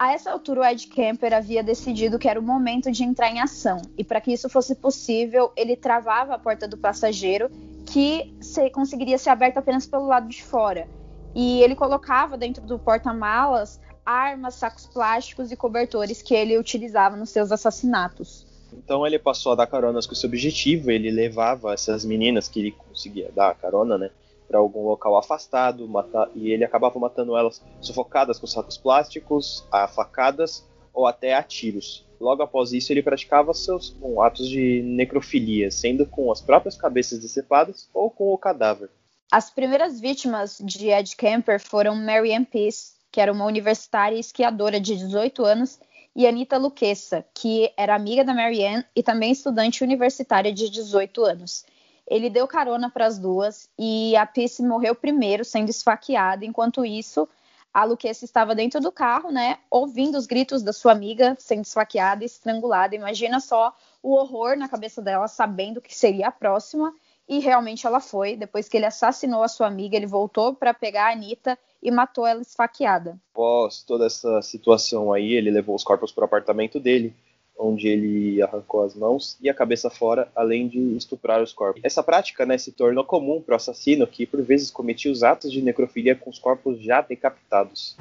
A 0.02 0.10
essa 0.10 0.32
altura, 0.32 0.62
o 0.62 0.64
Ed 0.64 0.88
Kemper 0.88 1.32
havia 1.32 1.62
decidido 1.62 2.18
que 2.18 2.28
era 2.28 2.40
o 2.40 2.42
momento 2.42 2.90
de 2.90 3.04
entrar 3.04 3.30
em 3.30 3.38
ação, 3.38 3.80
e 3.96 4.02
para 4.02 4.20
que 4.20 4.32
isso 4.32 4.48
fosse 4.48 4.74
possível, 4.74 5.52
ele 5.54 5.76
travava 5.76 6.34
a 6.34 6.38
porta 6.40 6.66
do 6.66 6.76
passageiro, 6.76 7.48
que 7.86 8.34
se, 8.40 8.68
conseguiria 8.70 9.16
ser 9.16 9.30
aberta 9.30 9.60
apenas 9.60 9.86
pelo 9.86 10.08
lado 10.08 10.26
de 10.26 10.42
fora. 10.42 10.88
E 11.36 11.62
ele 11.62 11.76
colocava 11.76 12.36
dentro 12.36 12.66
do 12.66 12.80
porta-malas 12.80 13.80
armas, 14.04 14.56
sacos 14.56 14.86
plásticos 14.86 15.52
e 15.52 15.56
cobertores 15.56 16.20
que 16.20 16.34
ele 16.34 16.58
utilizava 16.58 17.16
nos 17.16 17.30
seus 17.30 17.52
assassinatos. 17.52 18.44
Então 18.72 19.06
ele 19.06 19.20
passou 19.20 19.52
a 19.52 19.54
dar 19.54 19.68
caronas 19.68 20.04
com 20.04 20.14
esse 20.14 20.26
objetivo, 20.26 20.90
ele 20.90 21.12
levava 21.12 21.72
essas 21.72 22.04
meninas 22.04 22.48
que 22.48 22.58
ele 22.58 22.72
conseguia 22.72 23.30
dar 23.32 23.54
carona, 23.54 23.96
né? 23.96 24.10
Para 24.52 24.60
algum 24.60 24.86
local 24.86 25.16
afastado, 25.16 25.88
e 26.34 26.50
ele 26.50 26.62
acabava 26.62 26.98
matando 26.98 27.34
elas 27.34 27.64
sufocadas 27.80 28.38
com 28.38 28.46
sacos 28.46 28.76
plásticos, 28.76 29.66
a 29.72 29.88
facadas 29.88 30.68
ou 30.92 31.06
até 31.06 31.32
a 31.32 31.42
tiros. 31.42 32.06
Logo 32.20 32.42
após 32.42 32.72
isso, 32.74 32.92
ele 32.92 33.02
praticava 33.02 33.54
seus 33.54 33.88
bom, 33.88 34.20
atos 34.20 34.46
de 34.46 34.82
necrofilia, 34.82 35.70
sendo 35.70 36.04
com 36.04 36.30
as 36.30 36.42
próprias 36.42 36.76
cabeças 36.76 37.18
decepadas 37.18 37.88
ou 37.94 38.10
com 38.10 38.30
o 38.30 38.36
cadáver. 38.36 38.90
As 39.30 39.50
primeiras 39.50 39.98
vítimas 39.98 40.58
de 40.62 40.90
Ed 40.90 41.16
Kemper 41.16 41.58
foram 41.58 41.96
Mary 41.96 42.34
Ann 42.34 42.44
Peace, 42.44 42.92
que 43.10 43.22
era 43.22 43.32
uma 43.32 43.46
universitária 43.46 44.18
esquiadora 44.18 44.78
de 44.78 44.94
18 44.94 45.44
anos, 45.46 45.80
e 46.14 46.26
Anita 46.26 46.58
Luquessa, 46.58 47.24
que 47.34 47.72
era 47.74 47.94
amiga 47.94 48.22
da 48.22 48.34
Mary 48.34 48.62
Ann 48.66 48.82
e 48.94 49.02
também 49.02 49.32
estudante 49.32 49.82
universitária 49.82 50.52
de 50.52 50.68
18 50.68 51.24
anos. 51.24 51.64
Ele 52.06 52.28
deu 52.28 52.46
carona 52.46 52.90
para 52.90 53.06
as 53.06 53.18
duas 53.18 53.68
e 53.78 54.14
a 54.16 54.26
Peace 54.26 54.62
morreu 54.62 54.94
primeiro, 54.94 55.44
sendo 55.44 55.70
esfaqueada. 55.70 56.44
Enquanto 56.44 56.84
isso, 56.84 57.28
a 57.72 57.84
Luquessa 57.84 58.24
estava 58.24 58.54
dentro 58.54 58.80
do 58.80 58.92
carro, 58.92 59.30
né, 59.30 59.58
ouvindo 59.70 60.18
os 60.18 60.26
gritos 60.26 60.62
da 60.62 60.72
sua 60.72 60.92
amiga 60.92 61.36
sendo 61.38 61.62
esfaqueada 61.62 62.22
e 62.22 62.26
estrangulada. 62.26 62.94
Imagina 62.94 63.40
só 63.40 63.74
o 64.02 64.14
horror 64.14 64.56
na 64.56 64.68
cabeça 64.68 65.00
dela, 65.00 65.26
sabendo 65.28 65.80
que 65.80 65.94
seria 65.94 66.28
a 66.28 66.32
próxima. 66.32 66.92
E 67.28 67.38
realmente 67.38 67.86
ela 67.86 68.00
foi. 68.00 68.36
Depois 68.36 68.68
que 68.68 68.76
ele 68.76 68.84
assassinou 68.84 69.42
a 69.42 69.48
sua 69.48 69.68
amiga, 69.68 69.96
ele 69.96 70.06
voltou 70.06 70.54
para 70.54 70.74
pegar 70.74 71.06
a 71.06 71.12
Anitta 71.12 71.56
e 71.82 71.90
matou 71.90 72.26
ela 72.26 72.42
esfaqueada. 72.42 73.18
Após 73.32 73.82
toda 73.82 74.06
essa 74.06 74.42
situação 74.42 75.12
aí, 75.12 75.32
ele 75.32 75.50
levou 75.50 75.74
os 75.74 75.84
corpos 75.84 76.12
para 76.12 76.22
o 76.22 76.24
apartamento 76.24 76.78
dele 76.78 77.14
onde 77.62 77.86
ele 77.86 78.42
arrancou 78.42 78.82
as 78.82 78.94
mãos 78.94 79.36
e 79.40 79.48
a 79.48 79.54
cabeça 79.54 79.88
fora, 79.88 80.28
além 80.34 80.68
de 80.68 80.78
estuprar 80.96 81.40
os 81.40 81.52
corpos. 81.52 81.80
Essa 81.84 82.02
prática 82.02 82.44
né, 82.44 82.58
se 82.58 82.72
tornou 82.72 83.04
comum 83.04 83.40
para 83.40 83.52
o 83.52 83.56
assassino, 83.56 84.06
que 84.06 84.26
por 84.26 84.42
vezes 84.42 84.70
cometia 84.70 85.10
os 85.10 85.22
atos 85.22 85.52
de 85.52 85.62
necrofilia 85.62 86.16
com 86.16 86.28
os 86.28 86.38
corpos 86.38 86.82
já 86.82 87.00
decapitados. 87.00 87.96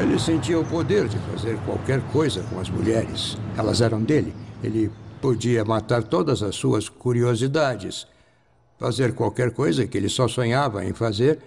Ele 0.00 0.18
sentia 0.18 0.58
o 0.58 0.64
poder 0.64 1.08
de 1.08 1.18
fazer 1.18 1.58
qualquer 1.64 2.00
coisa 2.12 2.42
com 2.44 2.58
as 2.58 2.70
mulheres. 2.70 3.36
Elas 3.58 3.80
eram 3.80 4.02
dele. 4.02 4.32
Ele 4.62 4.90
podia 5.20 5.64
matar 5.64 6.02
todas 6.02 6.42
as 6.42 6.54
suas 6.54 6.88
curiosidades, 6.88 8.06
fazer 8.78 9.14
qualquer 9.14 9.52
coisa 9.52 9.86
que 9.86 9.98
ele 9.98 10.08
só 10.08 10.26
sonhava 10.26 10.84
em 10.84 10.92
fazer 10.92 11.38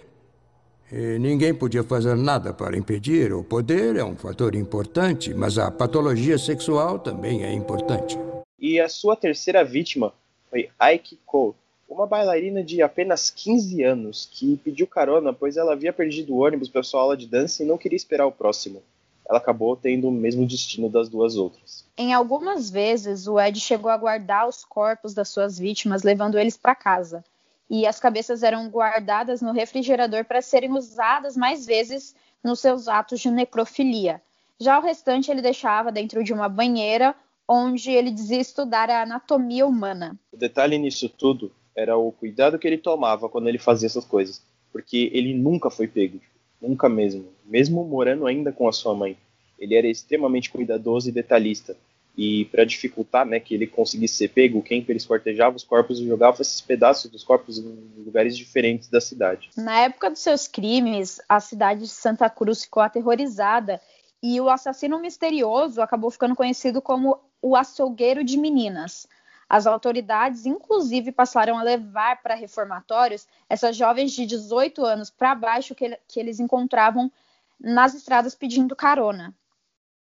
e 0.90 1.18
ninguém 1.18 1.52
podia 1.52 1.82
fazer 1.82 2.16
nada 2.16 2.52
para 2.52 2.76
impedir. 2.76 3.32
O 3.32 3.42
poder 3.42 3.96
é 3.96 4.04
um 4.04 4.16
fator 4.16 4.54
importante, 4.54 5.34
mas 5.34 5.58
a 5.58 5.70
patologia 5.70 6.38
sexual 6.38 6.98
também 6.98 7.44
é 7.44 7.52
importante. 7.52 8.18
E 8.58 8.80
a 8.80 8.88
sua 8.88 9.16
terceira 9.16 9.64
vítima 9.64 10.12
foi 10.50 10.68
Aiki 10.78 11.18
Ko, 11.26 11.54
uma 11.88 12.06
bailarina 12.06 12.62
de 12.62 12.82
apenas 12.82 13.30
15 13.30 13.82
anos 13.82 14.28
que 14.30 14.56
pediu 14.58 14.86
carona 14.86 15.32
pois 15.32 15.56
ela 15.56 15.72
havia 15.72 15.92
perdido 15.92 16.34
o 16.34 16.44
ônibus 16.44 16.68
para 16.68 16.82
sua 16.82 17.00
aula 17.00 17.16
de 17.16 17.26
dança 17.26 17.62
e 17.62 17.66
não 17.66 17.78
queria 17.78 17.96
esperar 17.96 18.26
o 18.26 18.32
próximo. 18.32 18.82
Ela 19.28 19.38
acabou 19.38 19.76
tendo 19.76 20.08
o 20.08 20.12
mesmo 20.12 20.46
destino 20.46 20.88
das 20.88 21.08
duas 21.08 21.36
outras. 21.36 21.84
Em 21.98 22.12
algumas 22.12 22.70
vezes, 22.70 23.26
o 23.26 23.40
Ed 23.40 23.58
chegou 23.58 23.90
a 23.90 23.96
guardar 23.96 24.48
os 24.48 24.64
corpos 24.64 25.14
das 25.14 25.28
suas 25.28 25.58
vítimas, 25.58 26.04
levando 26.04 26.38
eles 26.38 26.56
para 26.56 26.76
casa 26.76 27.24
e 27.68 27.86
as 27.86 27.98
cabeças 27.98 28.42
eram 28.42 28.68
guardadas 28.68 29.42
no 29.42 29.52
refrigerador 29.52 30.24
para 30.24 30.40
serem 30.40 30.72
usadas 30.72 31.36
mais 31.36 31.66
vezes 31.66 32.14
nos 32.42 32.60
seus 32.60 32.88
atos 32.88 33.20
de 33.20 33.30
necrofilia. 33.30 34.22
Já 34.58 34.78
o 34.78 34.82
restante 34.82 35.30
ele 35.30 35.42
deixava 35.42 35.92
dentro 35.92 36.22
de 36.24 36.32
uma 36.32 36.48
banheira, 36.48 37.14
onde 37.48 37.90
ele 37.90 38.10
dizia 38.10 38.40
estudar 38.40 38.88
a 38.88 39.02
anatomia 39.02 39.66
humana. 39.66 40.18
O 40.32 40.36
detalhe 40.36 40.78
nisso 40.78 41.08
tudo 41.08 41.52
era 41.74 41.96
o 41.96 42.10
cuidado 42.10 42.58
que 42.58 42.66
ele 42.66 42.78
tomava 42.78 43.28
quando 43.28 43.48
ele 43.48 43.58
fazia 43.58 43.86
essas 43.86 44.04
coisas, 44.04 44.42
porque 44.72 45.10
ele 45.12 45.34
nunca 45.34 45.68
foi 45.68 45.86
pego, 45.86 46.20
nunca 46.60 46.88
mesmo, 46.88 47.26
mesmo 47.44 47.84
morando 47.84 48.26
ainda 48.26 48.50
com 48.50 48.66
a 48.66 48.72
sua 48.72 48.94
mãe. 48.94 49.16
Ele 49.58 49.74
era 49.74 49.86
extremamente 49.86 50.50
cuidadoso 50.50 51.08
e 51.08 51.12
detalhista, 51.12 51.76
e 52.16 52.46
para 52.46 52.64
dificultar 52.64 53.26
né, 53.26 53.38
que 53.38 53.54
ele 53.54 53.66
conseguisse 53.66 54.14
ser 54.14 54.28
pego, 54.28 54.58
o 54.58 54.62
Kemper 54.62 54.96
esquartejava 54.96 55.54
os 55.54 55.64
corpos 55.64 56.00
e 56.00 56.06
jogava 56.06 56.40
esses 56.40 56.60
pedaços 56.60 57.10
dos 57.10 57.22
corpos 57.22 57.58
em 57.58 57.92
lugares 57.98 58.36
diferentes 58.36 58.88
da 58.88 59.00
cidade. 59.00 59.50
Na 59.56 59.80
época 59.80 60.10
dos 60.10 60.20
seus 60.20 60.48
crimes, 60.48 61.20
a 61.28 61.38
cidade 61.40 61.80
de 61.80 61.88
Santa 61.88 62.30
Cruz 62.30 62.64
ficou 62.64 62.82
aterrorizada 62.82 63.80
e 64.22 64.40
o 64.40 64.48
assassino 64.48 64.98
misterioso 64.98 65.82
acabou 65.82 66.10
ficando 66.10 66.34
conhecido 66.34 66.80
como 66.80 67.20
o 67.42 67.54
açougueiro 67.54 68.24
de 68.24 68.38
meninas. 68.38 69.06
As 69.48 69.66
autoridades, 69.66 70.46
inclusive, 70.46 71.12
passaram 71.12 71.58
a 71.58 71.62
levar 71.62 72.22
para 72.22 72.34
reformatórios 72.34 73.28
essas 73.48 73.76
jovens 73.76 74.12
de 74.12 74.26
18 74.26 74.84
anos 74.84 75.10
para 75.10 75.34
baixo 75.34 75.74
que, 75.74 75.96
que 76.08 76.18
eles 76.18 76.40
encontravam 76.40 77.12
nas 77.60 77.94
estradas 77.94 78.34
pedindo 78.34 78.74
carona. 78.74 79.34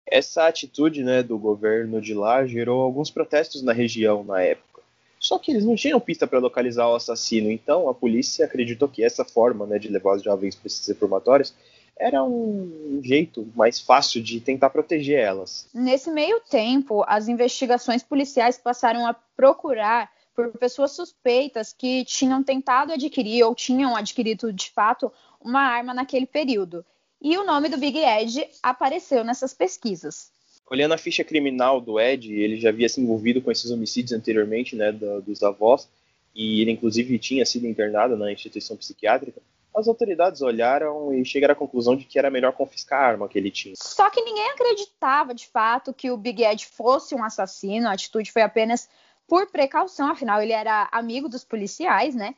Essa 0.10 0.48
atitude 0.48 1.04
né, 1.04 1.22
do 1.22 1.38
governo 1.38 2.02
de 2.02 2.14
lá 2.14 2.46
gerou 2.46 2.82
alguns 2.82 3.10
protestos 3.12 3.62
na 3.62 3.74
região 3.74 4.24
na 4.24 4.42
época. 4.42 4.82
Só 5.20 5.38
que 5.38 5.52
eles 5.52 5.66
não 5.66 5.76
tinham 5.76 6.00
pista 6.00 6.28
para 6.28 6.40
localizar 6.40 6.88
o 6.88 6.96
assassino, 6.96 7.52
então 7.52 7.90
a 7.90 7.94
polícia 7.94 8.46
acreditou 8.46 8.88
que 8.88 9.04
essa 9.04 9.26
forma 9.26 9.66
né, 9.66 9.80
de 9.80 9.90
levar 9.90 10.16
os 10.16 10.24
jovens 10.24 10.56
para 10.56 10.68
esses 10.68 10.88
reformatórios 10.88 11.54
era 12.00 12.24
um 12.24 13.02
jeito 13.04 13.48
mais 13.56 13.80
fácil 13.80 14.22
de 14.22 14.40
tentar 14.40 14.70
proteger 14.70 15.20
elas. 15.20 15.68
Nesse 15.74 16.12
meio 16.12 16.40
tempo, 16.42 17.04
as 17.08 17.28
investigações 17.28 18.04
policiais 18.04 18.58
passaram 18.58 19.08
a 19.08 19.14
procurar 19.14 20.12
por 20.36 20.52
pessoas 20.52 20.92
suspeitas 20.92 21.74
que 21.74 22.06
tinham 22.06 22.44
tentado 22.44 22.94
adquirir 22.94 23.44
ou 23.44 23.56
tinham 23.56 23.96
adquirido 23.96 24.54
de 24.54 24.70
fato 24.70 25.12
uma 25.42 25.62
arma 25.62 25.94
naquele 25.94 26.28
período. 26.28 26.86
E 27.22 27.38
o 27.38 27.46
nome 27.46 27.70
do 27.70 27.78
Big 27.78 27.98
Ed 27.98 28.48
apareceu 28.62 29.24
nessas 29.24 29.54
pesquisas. 29.54 30.32
Olhando 30.70 30.94
a 30.94 30.98
ficha 30.98 31.24
criminal 31.24 31.80
do 31.80 32.00
Ed, 32.00 32.32
ele 32.32 32.60
já 32.60 32.70
havia 32.70 32.90
se 32.90 33.00
envolvido 33.00 33.42
com 33.42 33.52
esses 33.52 33.72
homicídios 33.72 34.12
anteriormente, 34.12 34.76
né, 34.76 34.92
dos 34.92 35.42
avós, 35.42 35.88
e 36.36 36.62
ele 36.62 36.72
inclusive 36.72 37.18
tinha 37.18 37.46
sido 37.46 37.66
internado 37.66 38.18
na 38.18 38.32
instituição 38.32 38.76
psiquiátrica 38.76 39.42
as 39.78 39.88
autoridades 39.88 40.42
olharam 40.42 41.14
e 41.14 41.24
chegaram 41.24 41.54
à 41.54 41.56
conclusão 41.56 41.96
de 41.96 42.04
que 42.04 42.18
era 42.18 42.32
melhor 42.32 42.52
confiscar 42.54 43.00
a 43.00 43.08
arma 43.08 43.30
que 43.30 43.38
ele 43.38 43.52
tinha. 43.52 43.76
Só 43.78 44.10
que 44.10 44.22
ninguém 44.22 44.50
acreditava 44.50 45.34
de 45.34 45.48
fato 45.48 45.94
que 45.94 46.10
o 46.10 46.18
Big 46.18 46.44
Ed 46.44 46.66
fosse 46.66 47.14
um 47.14 47.24
assassino, 47.24 47.88
a 47.88 47.94
atitude 47.94 48.32
foi 48.32 48.42
apenas 48.42 48.90
por 49.28 49.48
precaução, 49.48 50.10
afinal 50.10 50.42
ele 50.42 50.54
era 50.54 50.90
amigo 50.92 51.30
dos 51.30 51.44
policiais, 51.44 52.16
né? 52.16 52.34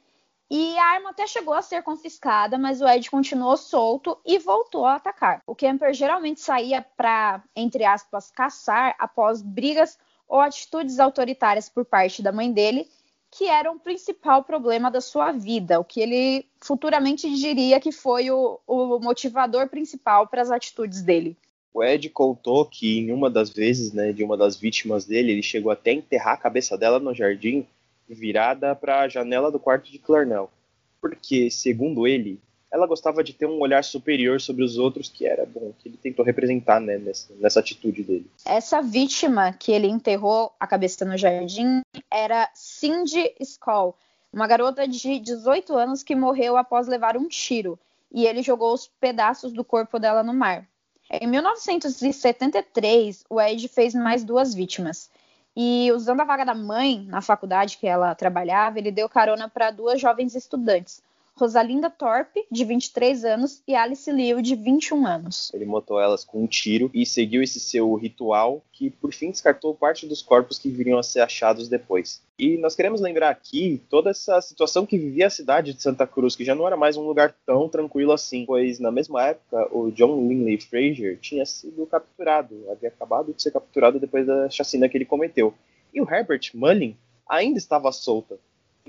E 0.49 0.77
a 0.77 0.83
arma 0.83 1.11
até 1.11 1.27
chegou 1.27 1.53
a 1.53 1.61
ser 1.61 1.83
confiscada, 1.83 2.57
mas 2.57 2.81
o 2.81 2.87
Ed 2.87 3.09
continuou 3.09 3.55
solto 3.55 4.17
e 4.25 4.39
voltou 4.39 4.85
a 4.85 4.95
atacar. 4.95 5.43
O 5.45 5.53
Kemper 5.53 5.93
geralmente 5.93 6.41
saía 6.41 6.81
para, 6.81 7.43
entre 7.55 7.85
aspas, 7.85 8.31
caçar 8.31 8.95
após 8.97 9.41
brigas 9.43 9.97
ou 10.27 10.39
atitudes 10.39 10.99
autoritárias 10.99 11.69
por 11.69 11.85
parte 11.85 12.23
da 12.23 12.31
mãe 12.31 12.51
dele 12.51 12.87
que 13.31 13.45
era 13.45 13.71
o 13.71 13.79
principal 13.79 14.43
problema 14.43 14.89
da 14.89 15.01
sua 15.01 15.31
vida, 15.31 15.79
o 15.79 15.83
que 15.83 16.01
ele 16.01 16.45
futuramente 16.59 17.29
diria 17.35 17.79
que 17.79 17.91
foi 17.91 18.31
o, 18.31 18.59
o 18.65 18.99
motivador 18.99 19.67
principal 19.69 20.27
para 20.27 20.41
as 20.41 20.49
atitudes 20.49 21.03
dele. 21.03 21.37
O 21.71 21.83
Ed 21.83 22.09
contou 22.09 22.65
que 22.65 22.99
em 22.99 23.11
uma 23.11 23.29
das 23.29 23.51
vezes, 23.51 23.93
né, 23.93 24.11
de 24.11 24.23
uma 24.23 24.35
das 24.35 24.57
vítimas 24.57 25.05
dele, 25.05 25.31
ele 25.31 25.43
chegou 25.43 25.71
até 25.71 25.91
a 25.91 25.93
enterrar 25.93 26.33
a 26.33 26.37
cabeça 26.37 26.75
dela 26.75 26.99
no 26.99 27.13
jardim, 27.13 27.67
virada 28.13 28.75
para 28.75 29.01
a 29.01 29.07
janela 29.07 29.51
do 29.51 29.59
quarto 29.59 29.91
de 29.91 29.99
Clarnell, 29.99 30.49
porque, 31.01 31.49
segundo 31.49 32.07
ele, 32.07 32.39
ela 32.71 32.85
gostava 32.85 33.23
de 33.23 33.33
ter 33.33 33.45
um 33.45 33.59
olhar 33.59 33.83
superior 33.83 34.39
sobre 34.39 34.63
os 34.63 34.77
outros, 34.77 35.09
que 35.09 35.25
era 35.25 35.45
bom, 35.45 35.73
que 35.79 35.89
ele 35.89 35.97
tentou 35.97 36.23
representar 36.23 36.79
né, 36.79 36.97
nessa, 36.97 37.33
nessa 37.39 37.59
atitude 37.59 38.03
dele. 38.03 38.29
Essa 38.45 38.81
vítima 38.81 39.53
que 39.53 39.71
ele 39.71 39.87
enterrou 39.87 40.53
a 40.59 40.67
cabeça 40.67 41.03
no 41.03 41.17
jardim 41.17 41.81
era 42.11 42.49
Cindy 42.53 43.33
Skoll, 43.39 43.95
uma 44.31 44.45
garota 44.45 44.87
de 44.87 45.19
18 45.19 45.75
anos 45.75 46.03
que 46.03 46.15
morreu 46.15 46.57
após 46.57 46.87
levar 46.87 47.17
um 47.17 47.27
tiro, 47.27 47.79
e 48.11 48.25
ele 48.25 48.43
jogou 48.43 48.73
os 48.73 48.87
pedaços 48.99 49.51
do 49.51 49.63
corpo 49.63 49.99
dela 49.99 50.23
no 50.23 50.33
mar. 50.33 50.67
Em 51.11 51.25
1973, 51.25 53.23
o 53.27 53.41
Ed 53.41 53.67
fez 53.67 53.95
mais 53.95 54.23
duas 54.23 54.53
vítimas. 54.53 55.09
E 55.55 55.91
usando 55.91 56.21
a 56.21 56.25
vaga 56.25 56.45
da 56.45 56.55
mãe 56.55 57.05
na 57.05 57.21
faculdade 57.21 57.77
que 57.77 57.87
ela 57.87 58.15
trabalhava, 58.15 58.79
ele 58.79 58.91
deu 58.91 59.09
carona 59.09 59.49
para 59.49 59.71
duas 59.71 59.99
jovens 59.99 60.35
estudantes, 60.35 61.01
Rosalinda 61.39 61.89
Thorpe, 61.89 62.45
de 62.51 62.65
23 62.65 63.23
anos, 63.23 63.63
e 63.65 63.73
Alice 63.73 64.11
Liu, 64.11 64.41
de 64.41 64.55
21 64.55 65.07
anos. 65.07 65.49
Ele 65.53 65.65
matou 65.65 65.99
elas 65.99 66.25
com 66.25 66.43
um 66.43 66.47
tiro 66.47 66.91
e 66.93 67.05
seguiu 67.05 67.41
esse 67.41 67.61
seu 67.61 67.95
ritual, 67.95 68.61
que 68.73 68.89
por 68.89 69.13
fim 69.13 69.31
descartou 69.31 69.73
parte 69.73 70.05
dos 70.05 70.21
corpos 70.21 70.59
que 70.59 70.69
viriam 70.69 70.99
a 70.99 71.03
ser 71.03 71.21
achados 71.21 71.69
depois. 71.69 72.21
E 72.37 72.57
nós 72.57 72.75
queremos 72.75 72.99
lembrar 72.99 73.29
aqui 73.29 73.81
toda 73.89 74.09
essa 74.09 74.41
situação 74.41 74.85
que 74.85 74.97
vivia 74.97 75.27
a 75.27 75.29
cidade 75.29 75.73
de 75.73 75.81
Santa 75.81 76.05
Cruz, 76.05 76.35
que 76.35 76.43
já 76.43 76.53
não 76.53 76.67
era 76.67 76.75
mais 76.75 76.97
um 76.97 77.03
lugar 77.03 77.33
tão 77.45 77.69
tranquilo 77.69 78.11
assim, 78.11 78.45
pois 78.45 78.77
na 78.77 78.91
mesma 78.91 79.27
época 79.27 79.69
o 79.73 79.91
John 79.91 80.27
Linley 80.27 80.59
Fraser 80.59 81.17
tinha 81.19 81.45
sido 81.45 81.85
capturado, 81.85 82.65
havia 82.69 82.89
acabado 82.89 83.33
de 83.33 83.41
ser 83.41 83.51
capturado 83.51 83.97
depois 83.97 84.27
da 84.27 84.49
chacina 84.49 84.89
que 84.89 84.97
ele 84.97 85.05
cometeu. 85.05 85.53
E 85.93 86.01
o 86.01 86.09
Herbert 86.09 86.51
Mullin 86.53 86.97
ainda 87.29 87.57
estava 87.57 87.91
solta. 87.91 88.37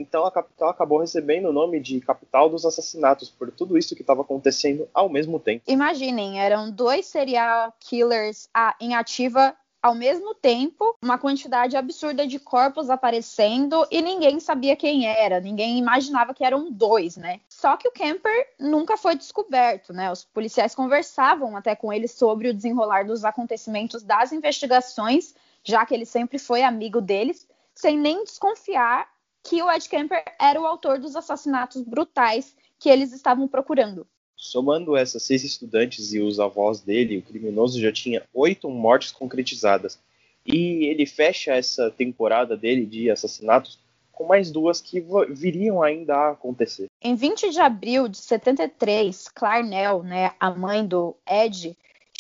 Então 0.01 0.25
a 0.25 0.33
capital 0.33 0.71
acabou 0.71 0.99
recebendo 0.99 1.51
o 1.51 1.53
nome 1.53 1.79
de 1.79 2.01
capital 2.01 2.49
dos 2.49 2.65
assassinatos 2.65 3.29
por 3.29 3.53
tudo 3.53 3.77
isso 3.77 3.95
que 3.95 4.01
estava 4.01 4.23
acontecendo 4.23 4.89
ao 4.95 5.11
mesmo 5.11 5.39
tempo. 5.39 5.63
Imaginem, 5.69 6.41
eram 6.41 6.71
dois 6.71 7.05
serial 7.05 7.73
killers 7.79 8.49
em 8.81 8.95
ativa 8.95 9.55
ao 9.83 9.95
mesmo 9.95 10.35
tempo, 10.35 10.95
uma 11.03 11.19
quantidade 11.19 11.77
absurda 11.77 12.27
de 12.27 12.39
corpos 12.39 12.91
aparecendo 12.91 13.87
e 13.91 14.03
ninguém 14.03 14.39
sabia 14.39 14.77
quem 14.77 15.07
era, 15.07 15.41
ninguém 15.41 15.79
imaginava 15.79 16.35
que 16.35 16.45
eram 16.45 16.71
dois, 16.71 17.17
né? 17.17 17.41
Só 17.49 17.77
que 17.77 17.89
o 17.89 17.93
Kemper 17.93 18.55
nunca 18.59 18.99
foi 18.99 19.17
descoberto, 19.17 19.93
né? 19.93 20.13
Os 20.13 20.23
policiais 20.25 20.75
conversavam 20.75 21.57
até 21.57 21.75
com 21.75 21.91
ele 21.93 22.09
sobre 22.09 22.49
o 22.49 22.55
desenrolar 22.55 23.07
dos 23.07 23.25
acontecimentos 23.25 24.03
das 24.03 24.33
investigações, 24.33 25.35
já 25.65 25.85
que 25.87 25.95
ele 25.95 26.05
sempre 26.05 26.39
foi 26.39 26.63
amigo 26.63 27.01
deles, 27.01 27.49
sem 27.75 27.99
nem 27.99 28.23
desconfiar 28.25 29.09
que 29.43 29.63
o 29.63 29.71
Ed 29.71 29.89
Kemper 29.89 30.23
era 30.39 30.61
o 30.61 30.67
autor 30.67 30.99
dos 30.99 31.17
assassinatos 31.17 31.83
brutais 31.83 32.55
que 32.79 32.89
eles 32.89 33.13
estavam 33.13 33.47
procurando. 33.47 34.07
Somando 34.37 34.97
essas 34.97 35.23
seis 35.23 35.45
estudantes 35.45 36.13
e 36.15 36.21
os 36.21 36.41
avós 36.41 36.81
dele, 36.81 37.19
o 37.19 37.23
criminoso 37.23 37.81
já 37.81 37.93
tinha 37.93 38.23
oito 38.33 38.71
mortes 38.71 39.13
concretizadas. 39.13 39.99
E 40.47 40.87
ele 40.87 41.05
fecha 41.05 41.53
essa 41.53 41.91
temporada 41.91 42.57
dele 42.57 42.87
de 42.87 43.11
assassinatos 43.11 43.79
com 44.11 44.27
mais 44.27 44.51
duas 44.51 44.81
que 44.81 45.03
viriam 45.31 45.83
ainda 45.83 46.15
a 46.15 46.31
acontecer. 46.33 46.87
Em 47.03 47.15
20 47.15 47.51
de 47.51 47.61
abril 47.61 48.09
de 48.09 48.19
73, 48.19 49.29
Clarnell, 49.29 50.03
né, 50.03 50.33
a 50.39 50.51
mãe 50.51 50.87
do 50.87 51.17
Ed, 51.27 51.77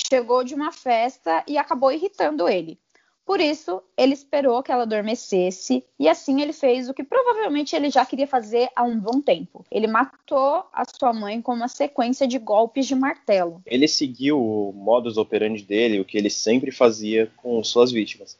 chegou 0.09 0.42
de 0.42 0.54
uma 0.54 0.72
festa 0.72 1.44
e 1.46 1.59
acabou 1.59 1.92
irritando 1.92 2.48
ele. 2.48 2.78
Por 3.24 3.40
isso, 3.40 3.80
ele 3.96 4.12
esperou 4.12 4.62
que 4.62 4.72
ela 4.72 4.83
adormecesse 4.83 5.85
e 5.98 6.09
assim 6.09 6.40
ele 6.40 6.52
fez 6.52 6.88
o 6.88 6.94
que 6.94 7.04
provavelmente 7.04 7.76
ele 7.76 7.88
já 7.88 8.04
queria 8.04 8.26
fazer 8.26 8.68
há 8.74 8.83
um 8.83 8.98
bom 8.98 9.20
tempo. 9.20 9.64
Ele 9.70 9.87
matou 9.87 10.64
a 10.72 10.83
sua 10.85 11.12
mãe 11.12 11.40
com 11.40 11.54
uma 11.54 11.68
sequência 11.68 12.26
de 12.26 12.38
golpes 12.38 12.87
de 12.87 12.94
martelo. 12.94 13.62
Ele 13.64 13.87
seguiu 13.87 14.40
o 14.40 14.72
modus 14.72 15.16
operandi 15.16 15.62
dele, 15.62 16.00
o 16.00 16.04
que 16.04 16.18
ele 16.18 16.30
sempre 16.30 16.72
fazia 16.72 17.30
com 17.37 17.62
suas 17.62 17.92
vítimas. 17.92 18.37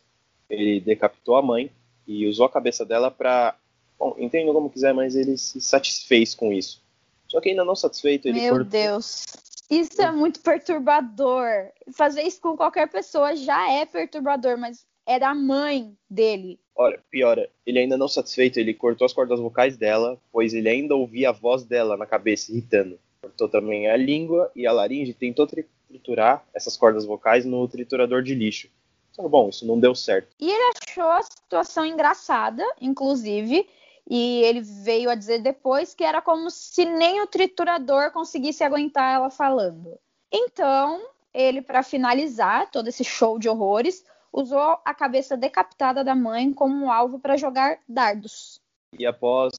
Ele 0.49 0.81
decapitou 0.81 1.37
a 1.37 1.43
mãe 1.43 1.71
e 2.07 2.27
usou 2.27 2.47
a 2.47 2.51
cabeça 2.51 2.85
dela 2.85 3.11
para, 3.11 3.55
bom, 3.97 4.17
entenda 4.19 4.53
como 4.53 4.69
quiser, 4.69 4.93
mas 4.93 5.15
ele 5.15 5.39
se 5.39 5.61
satisfez 5.61 6.35
com 6.35 6.53
isso. 6.53 6.83
Só 7.29 7.41
que 7.41 7.51
ainda 7.51 7.65
não 7.65 7.77
satisfeito, 7.77 8.27
ele 8.27 8.41
Meu 8.41 8.55
cortou... 8.55 8.71
Deus. 8.71 9.27
Isso 9.71 10.03
é 10.03 10.11
muito 10.11 10.41
perturbador. 10.41 11.71
Fazer 11.93 12.23
isso 12.23 12.41
com 12.41 12.57
qualquer 12.57 12.89
pessoa 12.89 13.37
já 13.37 13.71
é 13.71 13.87
perturbador, 13.87 14.59
mas 14.59 14.85
é 15.07 15.19
da 15.19 15.35
mãe 15.35 15.97
dele. 16.09 16.59
Olha, 16.75 17.01
piora, 17.11 17.49
ele 17.65 17.79
ainda 17.79 17.97
não 17.97 18.09
satisfeito, 18.09 18.59
ele 18.59 18.75
cortou 18.75 19.05
as 19.05 19.13
cordas 19.13 19.39
vocais 19.39 19.77
dela, 19.77 20.21
pois 20.33 20.55
ele 20.55 20.69
ainda 20.69 20.97
ouvia 20.97 21.29
a 21.29 21.33
voz 21.33 21.65
dela 21.65 21.97
na 21.97 22.07
cabeça 22.07 22.51
irritando. 22.51 22.99
Cortou 23.23 23.49
também 23.49 23.89
a 23.89 23.97
língua 23.97 24.51
e 24.57 24.67
a 24.67 24.73
laringe 24.73 25.15
tentou 25.15 25.47
triturar 25.47 26.45
essas 26.55 26.77
cordas 26.77 27.05
vocais 27.05 27.45
no 27.45 27.69
triturador 27.69 28.23
de 28.23 28.35
lixo. 28.35 28.69
Só 29.13 29.29
bom, 29.29 29.49
isso 29.49 29.67
não 29.67 29.79
deu 29.79 29.95
certo. 29.95 30.29
E 30.41 30.51
ele 30.51 30.73
achou 30.77 31.05
a 31.05 31.23
situação 31.23 31.85
engraçada, 31.85 32.65
inclusive, 32.81 33.69
e 34.11 34.43
ele 34.43 34.61
veio 34.61 35.09
a 35.09 35.15
dizer 35.15 35.41
depois 35.41 35.95
que 35.95 36.03
era 36.03 36.21
como 36.21 36.51
se 36.51 36.85
nem 36.85 37.23
o 37.23 37.29
triturador 37.29 38.11
conseguisse 38.11 38.65
aguentar 38.65 39.15
ela 39.15 39.31
falando. 39.31 39.97
Então, 40.33 41.01
ele, 41.33 41.63
para 41.63 41.85
finalizar 41.85 42.69
todo 42.73 42.89
esse 42.89 43.05
show 43.05 43.39
de 43.39 43.49
horrores, 43.49 44.05
usou 44.33 44.79
a 44.85 44.93
cabeça 44.93 45.37
decapitada 45.37 46.03
da 46.03 46.13
mãe 46.13 46.53
como 46.53 46.91
alvo 46.91 47.21
para 47.21 47.37
jogar 47.37 47.79
dardos. 47.89 48.61
E 48.99 49.07
após, 49.07 49.53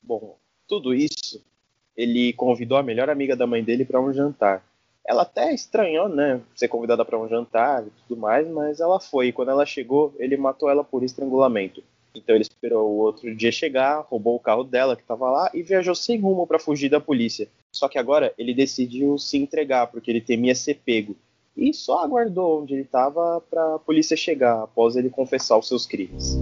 bom, 0.00 0.38
tudo 0.68 0.94
isso, 0.94 1.44
ele 1.96 2.32
convidou 2.34 2.78
a 2.78 2.84
melhor 2.84 3.10
amiga 3.10 3.34
da 3.34 3.46
mãe 3.46 3.64
dele 3.64 3.84
para 3.84 4.00
um 4.00 4.12
jantar. 4.12 4.64
Ela 5.04 5.22
até 5.22 5.52
estranhou, 5.52 6.08
né, 6.08 6.40
ser 6.54 6.68
convidada 6.68 7.04
para 7.04 7.18
um 7.18 7.28
jantar 7.28 7.84
e 7.84 7.90
tudo 8.06 8.20
mais, 8.20 8.46
mas 8.46 8.78
ela 8.78 9.00
foi. 9.00 9.28
E 9.28 9.32
quando 9.32 9.50
ela 9.50 9.66
chegou, 9.66 10.14
ele 10.16 10.36
matou 10.36 10.70
ela 10.70 10.84
por 10.84 11.02
estrangulamento. 11.02 11.82
Então 12.16 12.34
ele 12.34 12.42
esperou 12.42 12.90
o 12.90 12.96
outro 12.98 13.34
dia 13.34 13.52
chegar, 13.52 14.00
roubou 14.00 14.36
o 14.36 14.40
carro 14.40 14.64
dela 14.64 14.96
que 14.96 15.02
estava 15.02 15.30
lá 15.30 15.50
e 15.52 15.62
viajou 15.62 15.94
sem 15.94 16.18
rumo 16.18 16.46
para 16.46 16.58
fugir 16.58 16.88
da 16.88 16.98
polícia. 16.98 17.48
Só 17.70 17.88
que 17.88 17.98
agora 17.98 18.32
ele 18.38 18.54
decidiu 18.54 19.18
se 19.18 19.36
entregar 19.36 19.86
porque 19.88 20.10
ele 20.10 20.20
temia 20.20 20.54
ser 20.54 20.80
pego 20.84 21.14
e 21.56 21.72
só 21.72 22.04
aguardou 22.04 22.62
onde 22.62 22.74
ele 22.74 22.82
estava 22.82 23.40
para 23.40 23.74
a 23.74 23.78
polícia 23.78 24.16
chegar 24.16 24.62
após 24.62 24.96
ele 24.96 25.10
confessar 25.10 25.58
os 25.58 25.68
seus 25.68 25.86
crimes. 25.86 26.36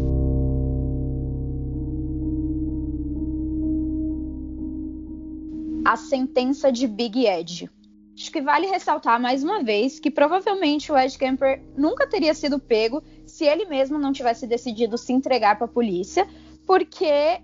A 5.84 5.96
sentença 5.96 6.72
de 6.72 6.86
Big 6.86 7.26
Ed. 7.26 7.70
Acho 8.16 8.30
que 8.30 8.40
vale 8.40 8.66
ressaltar 8.68 9.20
mais 9.20 9.42
uma 9.42 9.62
vez 9.62 9.98
que 9.98 10.10
provavelmente 10.10 10.90
o 10.90 10.96
Ed 10.96 11.18
Kemper 11.18 11.62
nunca 11.76 12.06
teria 12.06 12.32
sido 12.32 12.60
pego 12.60 13.02
se 13.34 13.44
ele 13.44 13.64
mesmo 13.64 13.98
não 13.98 14.12
tivesse 14.12 14.46
decidido 14.46 14.96
se 14.96 15.12
entregar 15.12 15.56
para 15.56 15.64
a 15.64 15.68
polícia, 15.68 16.24
porque 16.64 17.42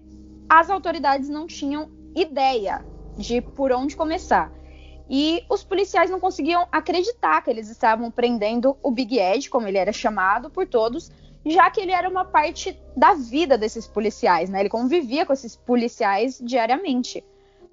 as 0.49 0.71
autoridades 0.71 1.29
não 1.29 1.49
tinham 1.49 1.91
ideia 2.15 2.87
de 3.19 3.41
por 3.41 3.73
onde 3.73 3.97
começar. 3.97 4.53
E 5.11 5.45
os 5.51 5.65
policiais 5.65 6.09
não 6.09 6.21
conseguiam 6.21 6.65
acreditar 6.71 7.43
que 7.43 7.51
eles 7.51 7.69
estavam 7.69 8.09
prendendo 8.09 8.77
o 8.85 8.93
Big 8.93 9.19
Ed, 9.19 9.51
como 9.51 9.67
ele 9.67 9.79
era 9.79 9.93
chamado 9.93 10.49
por 10.49 10.65
todos, 10.65 11.11
já 11.45 11.69
que 11.69 11.81
ele 11.81 11.91
era 11.91 12.09
uma 12.09 12.25
parte 12.25 12.81
da 12.97 13.15
vida 13.15 13.59
desses 13.59 13.89
policiais, 13.89 14.49
né? 14.49 14.61
Ele 14.61 14.69
convivia 14.69 15.27
com 15.27 15.33
esses 15.33 15.57
policiais 15.57 16.41
diariamente. 16.41 17.25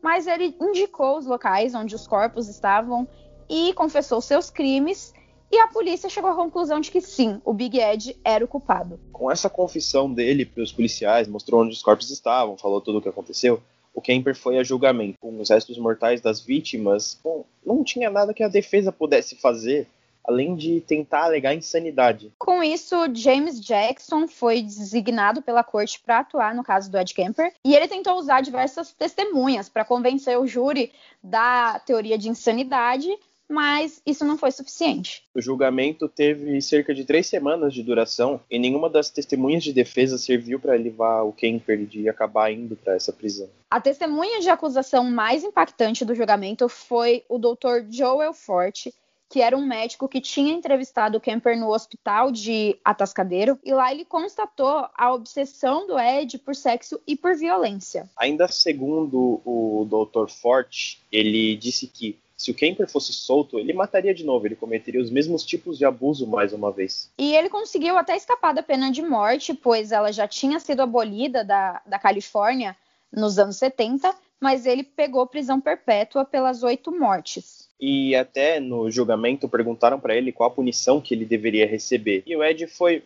Mas 0.01 0.25
ele 0.25 0.57
indicou 0.59 1.19
os 1.19 1.27
locais 1.27 1.75
onde 1.75 1.93
os 1.93 2.07
corpos 2.07 2.49
estavam 2.49 3.07
e 3.47 3.73
confessou 3.73 4.21
seus 4.21 4.49
crimes. 4.49 5.13
E 5.51 5.57
a 5.59 5.67
polícia 5.67 6.09
chegou 6.09 6.29
à 6.29 6.35
conclusão 6.35 6.79
de 6.79 6.91
que 6.91 7.01
sim, 7.01 7.41
o 7.45 7.53
Big 7.53 7.79
Ed 7.79 8.17
era 8.23 8.43
o 8.43 8.47
culpado. 8.47 8.99
Com 9.11 9.31
essa 9.31 9.49
confissão 9.49 10.11
dele 10.11 10.45
para 10.45 10.63
os 10.63 10.71
policiais, 10.71 11.27
mostrou 11.27 11.61
onde 11.61 11.73
os 11.73 11.81
corpos 11.81 12.11
estavam, 12.11 12.57
falou 12.57 12.81
tudo 12.81 12.99
o 12.99 13.01
que 13.01 13.09
aconteceu 13.09 13.61
o 13.97 14.01
Kemper 14.01 14.35
foi 14.35 14.59
a 14.59 14.63
julgamento. 14.63 15.17
Com 15.19 15.41
os 15.41 15.49
restos 15.49 15.75
mortais 15.79 16.21
das 16.21 16.39
vítimas, 16.39 17.19
bom, 17.23 17.43
não 17.65 17.83
tinha 17.83 18.11
nada 18.11 18.31
que 18.31 18.43
a 18.43 18.47
defesa 18.47 18.91
pudesse 18.91 19.35
fazer 19.35 19.87
além 20.23 20.55
de 20.55 20.81
tentar 20.81 21.23
alegar 21.23 21.55
insanidade. 21.55 22.31
Com 22.37 22.61
isso, 22.61 22.95
James 23.15 23.59
Jackson 23.59 24.27
foi 24.27 24.61
designado 24.61 25.41
pela 25.41 25.63
corte 25.63 25.99
para 25.99 26.19
atuar 26.19 26.53
no 26.53 26.63
caso 26.63 26.91
do 26.91 26.97
Ed 26.97 27.11
Kemper 27.13 27.53
e 27.65 27.73
ele 27.73 27.87
tentou 27.87 28.19
usar 28.19 28.41
diversas 28.41 28.91
testemunhas 28.91 29.69
para 29.69 29.85
convencer 29.85 30.37
o 30.37 30.45
júri 30.45 30.91
da 31.23 31.79
teoria 31.79 32.17
de 32.17 32.29
insanidade 32.29 33.09
mas 33.49 34.01
isso 34.05 34.25
não 34.25 34.37
foi 34.37 34.51
suficiente. 34.51 35.23
O 35.33 35.41
julgamento 35.41 36.07
teve 36.09 36.61
cerca 36.61 36.93
de 36.93 37.05
três 37.05 37.27
semanas 37.27 37.73
de 37.73 37.81
duração 37.81 38.41
e 38.49 38.59
nenhuma 38.59 38.89
das 38.89 39.09
testemunhas 39.09 39.63
de 39.63 39.71
defesa 39.71 40.17
serviu 40.17 40.59
para 40.59 40.73
levar 40.73 41.23
o 41.23 41.31
Kemper 41.31 41.85
de 41.85 42.09
acabar 42.09 42.51
indo 42.51 42.75
para 42.75 42.95
essa 42.95 43.13
prisão. 43.13 43.49
A 43.69 43.79
testemunha 43.79 44.39
de 44.39 44.49
acusação 44.49 45.03
mais 45.05 45.43
impactante 45.43 46.03
do 46.03 46.15
julgamento 46.15 46.67
foi 46.67 47.23
o 47.29 47.37
Dr. 47.37 47.89
Joel 47.89 48.33
Forte, 48.33 48.93
que 49.29 49.41
era 49.41 49.57
um 49.57 49.65
médico 49.65 50.07
que 50.07 50.21
tinha 50.21 50.53
entrevistado 50.53 51.17
o 51.17 51.21
Kemper 51.21 51.57
no 51.57 51.69
hospital 51.69 52.31
de 52.31 52.77
Atascadeiro, 52.83 53.59
e 53.63 53.73
lá 53.73 53.91
ele 53.91 54.05
constatou 54.05 54.87
a 54.95 55.13
obsessão 55.13 55.85
do 55.85 55.99
Ed 55.99 56.37
por 56.39 56.55
sexo 56.55 56.99
e 57.05 57.15
por 57.15 57.35
violência. 57.35 58.09
Ainda 58.15 58.47
segundo 58.47 59.41
o 59.45 59.85
Dr. 59.85 60.29
Forte, 60.29 61.01
ele 61.11 61.57
disse 61.57 61.87
que 61.87 62.17
se 62.37 62.51
o 62.51 62.53
Kemper 62.53 62.87
fosse 62.87 63.11
solto, 63.11 63.57
ele 63.57 63.73
mataria 63.73 64.13
de 64.13 64.23
novo, 64.23 64.45
ele 64.45 64.55
cometeria 64.55 65.01
os 65.01 65.09
mesmos 65.09 65.43
tipos 65.43 65.75
de 65.75 65.85
abuso 65.85 66.27
mais 66.27 66.53
uma 66.53 66.71
vez. 66.71 67.11
E 67.17 67.35
ele 67.35 67.49
conseguiu 67.49 67.97
até 67.97 68.15
escapar 68.15 68.53
da 68.53 68.61
pena 68.61 68.91
de 68.91 69.01
morte, 69.01 69.55
pois 69.55 69.91
ela 69.91 70.11
já 70.11 70.27
tinha 70.27 70.59
sido 70.59 70.81
abolida 70.81 71.43
da, 71.43 71.81
da 71.83 71.97
Califórnia 71.97 72.77
nos 73.11 73.39
anos 73.39 73.57
70, 73.57 74.13
mas 74.39 74.67
ele 74.67 74.83
pegou 74.83 75.25
prisão 75.25 75.59
perpétua 75.59 76.23
pelas 76.23 76.61
oito 76.61 76.91
mortes. 76.91 77.67
E 77.79 78.15
até 78.15 78.59
no 78.59 78.89
julgamento 78.91 79.49
perguntaram 79.49 79.99
para 79.99 80.15
ele 80.15 80.31
qual 80.31 80.49
a 80.49 80.53
punição 80.53 81.01
que 81.01 81.15
ele 81.15 81.25
deveria 81.25 81.65
receber. 81.65 82.21
E 82.25 82.35
o 82.35 82.43
Ed 82.43 82.67
foi 82.67 83.03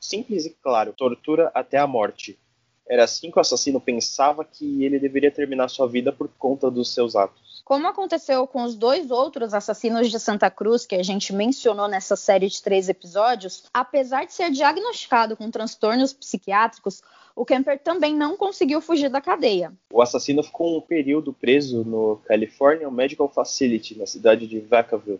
simples 0.00 0.46
e 0.46 0.50
claro: 0.50 0.94
tortura 0.94 1.50
até 1.54 1.76
a 1.78 1.86
morte. 1.86 2.38
Era 2.92 3.04
assim 3.04 3.30
que 3.30 3.38
o 3.38 3.40
assassino 3.40 3.80
pensava 3.80 4.44
que 4.44 4.84
ele 4.84 4.98
deveria 4.98 5.30
terminar 5.30 5.68
sua 5.68 5.88
vida 5.88 6.12
por 6.12 6.28
conta 6.38 6.70
dos 6.70 6.92
seus 6.92 7.16
atos. 7.16 7.62
Como 7.64 7.88
aconteceu 7.88 8.46
com 8.46 8.64
os 8.64 8.74
dois 8.74 9.10
outros 9.10 9.54
assassinos 9.54 10.10
de 10.10 10.20
Santa 10.20 10.50
Cruz, 10.50 10.84
que 10.84 10.96
a 10.96 11.02
gente 11.02 11.32
mencionou 11.32 11.88
nessa 11.88 12.16
série 12.16 12.48
de 12.48 12.62
três 12.62 12.90
episódios, 12.90 13.64
apesar 13.72 14.26
de 14.26 14.34
ser 14.34 14.50
diagnosticado 14.50 15.38
com 15.38 15.50
transtornos 15.50 16.12
psiquiátricos, 16.12 17.00
o 17.34 17.46
Kemper 17.46 17.80
também 17.82 18.14
não 18.14 18.36
conseguiu 18.36 18.78
fugir 18.82 19.08
da 19.08 19.22
cadeia. 19.22 19.72
O 19.90 20.02
assassino 20.02 20.42
ficou 20.42 20.76
um 20.76 20.82
período 20.82 21.32
preso 21.32 21.82
no 21.84 22.20
California 22.26 22.90
Medical 22.90 23.30
Facility, 23.30 23.98
na 23.98 24.04
cidade 24.04 24.46
de 24.46 24.60
Vacaville 24.60 25.18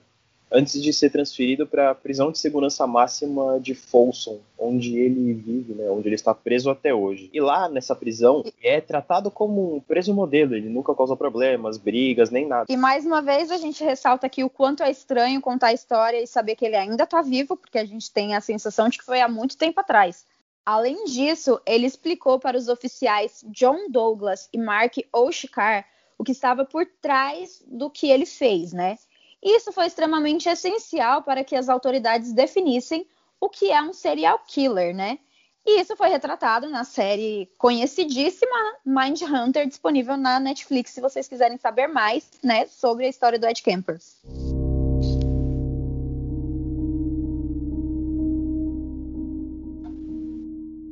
antes 0.53 0.81
de 0.83 0.93
ser 0.93 1.11
transferido 1.11 1.67
para 1.67 1.91
a 1.91 1.95
prisão 1.95 2.31
de 2.31 2.38
segurança 2.38 2.87
máxima 2.87 3.59
de 3.59 3.75
Folsom, 3.75 4.38
onde 4.59 4.99
ele 4.99 5.33
vive, 5.33 5.73
né, 5.73 5.91
onde 5.91 6.09
ele 6.09 6.15
está 6.15 6.35
preso 6.35 6.71
até 6.71 6.95
hoje. 6.95 7.31
E 7.33 7.41
lá 7.41 7.69
nessa 7.69 7.97
prisão 7.97 8.45
é 8.62 8.81
tratado 8.81 9.31
como 9.31 9.77
um 9.77 9.81
preso 9.81 10.12
modelo, 10.15 10.55
ele 10.55 10.69
nunca 10.69 10.95
causa 10.95 11.17
problemas, 11.17 11.79
brigas, 11.79 12.31
nem 12.31 12.47
nada. 12.47 12.67
E 12.69 12.77
mais 12.77 13.07
uma 13.07 13.23
vez 13.23 13.51
a 13.51 13.57
gente 13.57 13.83
ressalta 13.83 14.27
aqui 14.27 14.45
o 14.45 14.51
quanto 14.51 14.83
é 14.83 14.91
estranho 14.91 15.41
contar 15.41 15.69
a 15.69 15.73
história 15.73 16.21
e 16.23 16.27
saber 16.27 16.55
que 16.55 16.67
ele 16.67 16.77
ainda 16.77 17.05
está 17.05 17.23
vivo, 17.23 17.57
porque 17.57 17.79
a 17.79 17.85
gente 17.85 18.12
tem 18.12 18.35
a 18.35 18.41
sensação 18.41 18.88
de 18.88 18.99
que 18.99 19.05
foi 19.05 19.21
há 19.21 19.29
muito 19.29 19.57
tempo 19.57 19.81
atrás. 19.81 20.27
Além 20.65 21.05
disso, 21.07 21.61
ele 21.67 21.87
explicou 21.87 22.38
para 22.38 22.57
os 22.57 22.69
oficiais 22.69 23.45
John 23.49 23.91
Douglas 23.91 24.49
e 24.53 24.59
Mark 24.59 24.97
Oshikar 25.12 25.85
o 26.17 26.25
que 26.25 26.31
estava 26.31 26.65
por 26.65 26.87
trás 27.01 27.65
do 27.67 27.91
que 27.91 28.09
ele 28.09 28.27
fez, 28.27 28.73
né? 28.73 28.97
Isso 29.42 29.72
foi 29.72 29.87
extremamente 29.87 30.48
essencial 30.48 31.22
para 31.22 31.42
que 31.42 31.57
as 31.57 31.68
autoridades 31.68 32.33
definissem 32.33 33.05
o 33.40 33.48
que 33.48 33.72
é 33.72 33.83
um 33.83 33.92
serial 33.92 34.38
killer, 34.46 34.94
né? 34.94 35.18
E 35.66 35.81
isso 35.81 35.96
foi 35.96 36.09
retratado 36.09 36.68
na 36.68 36.85
série 36.85 37.48
conhecidíssima 37.59 38.57
Mindhunter, 38.85 39.66
disponível 39.66 40.16
na 40.16 40.38
Netflix, 40.38 40.92
se 40.92 41.00
vocês 41.00 41.26
quiserem 41.26 41.57
saber 41.57 41.88
mais, 41.88 42.28
né, 42.42 42.66
sobre 42.66 43.07
a 43.07 43.09
história 43.09 43.38
do 43.38 43.46
Ed 43.46 43.62
Kemper. 43.62 43.98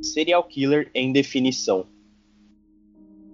Serial 0.01 0.43
killer 0.43 0.89
em 0.93 1.13
definição. 1.13 1.85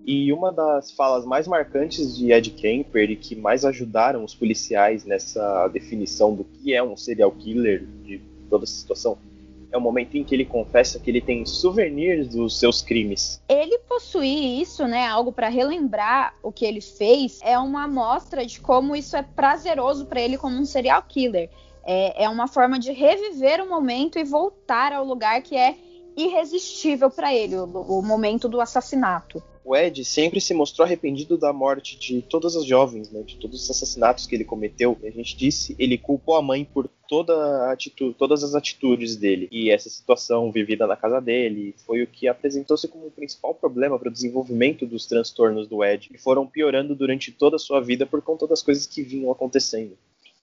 E 0.07 0.31
uma 0.31 0.53
das 0.53 0.89
falas 0.89 1.25
mais 1.25 1.45
marcantes 1.45 2.15
de 2.15 2.31
Ed 2.31 2.49
Kemper 2.51 3.11
e 3.11 3.17
que 3.17 3.35
mais 3.35 3.65
ajudaram 3.65 4.23
os 4.23 4.33
policiais 4.33 5.03
nessa 5.03 5.67
definição 5.67 6.33
do 6.33 6.45
que 6.45 6.73
é 6.73 6.81
um 6.81 6.95
serial 6.95 7.29
killer 7.31 7.85
de 8.05 8.21
toda 8.49 8.63
essa 8.63 8.73
situação 8.73 9.17
é 9.69 9.77
o 9.77 9.81
momento 9.81 10.15
em 10.15 10.23
que 10.23 10.33
ele 10.33 10.45
confessa 10.45 10.99
que 10.99 11.11
ele 11.11 11.21
tem 11.21 11.45
souvenirs 11.45 12.29
dos 12.29 12.57
seus 12.57 12.81
crimes. 12.81 13.41
Ele 13.49 13.77
possuir 13.79 14.61
isso, 14.61 14.87
né, 14.87 15.05
algo 15.07 15.31
para 15.31 15.49
relembrar 15.49 16.33
o 16.41 16.51
que 16.51 16.65
ele 16.65 16.81
fez, 16.81 17.39
é 17.43 17.59
uma 17.59 17.83
amostra 17.83 18.45
de 18.45 18.59
como 18.59 18.95
isso 18.95 19.15
é 19.15 19.21
prazeroso 19.21 20.05
para 20.05 20.21
ele 20.21 20.37
como 20.37 20.55
um 20.55 20.65
serial 20.65 21.03
killer. 21.03 21.49
É, 21.83 22.23
é 22.23 22.29
uma 22.29 22.47
forma 22.47 22.79
de 22.79 22.91
reviver 22.91 23.61
o 23.61 23.69
momento 23.69 24.17
e 24.17 24.23
voltar 24.23 24.91
ao 24.93 25.05
lugar 25.05 25.41
que 25.41 25.55
é 25.55 25.75
irresistível 26.17 27.09
para 27.09 27.33
ele, 27.33 27.55
o, 27.55 27.63
o 27.63 28.01
momento 28.01 28.49
do 28.49 28.59
assassinato 28.59 29.41
o 29.67 29.75
Ed 29.75 30.05
sempre 30.05 30.39
se 30.39 30.53
mostrou 30.53 30.85
arrependido 30.85 31.37
da 31.37 31.51
morte 31.51 31.99
de 31.99 32.21
todas 32.21 32.55
as 32.55 32.63
jovens, 32.65 33.11
né, 33.11 33.21
de 33.21 33.35
todos 33.35 33.61
os 33.61 33.69
assassinatos 33.69 34.25
que 34.25 34.33
ele 34.33 34.45
cometeu. 34.45 34.97
E 35.03 35.07
a 35.07 35.11
gente 35.11 35.35
disse, 35.35 35.75
ele 35.77 35.97
culpou 35.97 36.37
a 36.37 36.41
mãe 36.41 36.63
por 36.63 36.89
toda 37.05 37.69
atitude, 37.69 38.15
todas 38.17 38.45
as 38.45 38.55
atitudes 38.55 39.17
dele. 39.17 39.49
E 39.51 39.69
essa 39.69 39.89
situação 39.89 40.49
vivida 40.53 40.87
na 40.87 40.95
casa 40.95 41.19
dele 41.19 41.75
foi 41.85 42.01
o 42.01 42.07
que 42.07 42.29
apresentou-se 42.29 42.87
como 42.87 43.07
o 43.07 43.11
principal 43.11 43.53
problema 43.53 43.99
para 43.99 44.07
o 44.07 44.11
desenvolvimento 44.11 44.85
dos 44.85 45.05
transtornos 45.05 45.67
do 45.67 45.83
Ed, 45.83 46.07
que 46.07 46.17
foram 46.17 46.47
piorando 46.47 46.95
durante 46.95 47.33
toda 47.33 47.57
a 47.57 47.59
sua 47.59 47.81
vida 47.81 48.05
por 48.05 48.21
conta 48.21 48.47
das 48.47 48.63
coisas 48.63 48.87
que 48.87 49.01
vinham 49.01 49.29
acontecendo. 49.29 49.97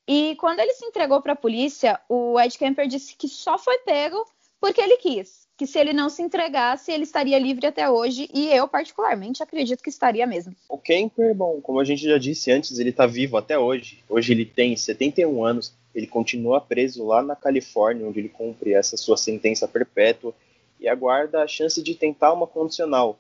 E 0.06 0.36
quando 0.36 0.60
ele 0.60 0.74
se 0.74 0.84
entregou 0.84 1.22
para 1.22 1.32
a 1.32 1.36
polícia, 1.36 1.98
o 2.10 2.38
Ed 2.38 2.58
Kemper 2.58 2.86
disse 2.86 3.16
que 3.16 3.26
só 3.26 3.56
foi 3.56 3.78
pego 3.78 4.22
porque 4.60 4.82
ele 4.82 4.98
quis 4.98 5.43
que 5.56 5.66
se 5.66 5.78
ele 5.78 5.92
não 5.92 6.08
se 6.08 6.22
entregasse, 6.22 6.90
ele 6.90 7.04
estaria 7.04 7.38
livre 7.38 7.66
até 7.66 7.88
hoje, 7.88 8.28
e 8.34 8.48
eu, 8.48 8.66
particularmente, 8.66 9.42
acredito 9.42 9.82
que 9.82 9.88
estaria 9.88 10.26
mesmo. 10.26 10.54
O 10.68 10.76
Kemper, 10.76 11.34
bom, 11.34 11.60
como 11.60 11.78
a 11.78 11.84
gente 11.84 12.02
já 12.02 12.18
disse 12.18 12.50
antes, 12.50 12.78
ele 12.78 12.90
está 12.90 13.06
vivo 13.06 13.36
até 13.36 13.58
hoje. 13.58 14.02
Hoje 14.08 14.32
ele 14.32 14.44
tem 14.44 14.76
71 14.76 15.44
anos, 15.44 15.72
ele 15.94 16.06
continua 16.06 16.60
preso 16.60 17.06
lá 17.06 17.22
na 17.22 17.36
Califórnia, 17.36 18.06
onde 18.06 18.18
ele 18.18 18.28
cumpre 18.28 18.72
essa 18.72 18.96
sua 18.96 19.16
sentença 19.16 19.68
perpétua 19.68 20.34
e 20.80 20.88
aguarda 20.88 21.42
a 21.42 21.46
chance 21.46 21.80
de 21.80 21.94
tentar 21.94 22.32
uma 22.32 22.46
condicional. 22.46 23.16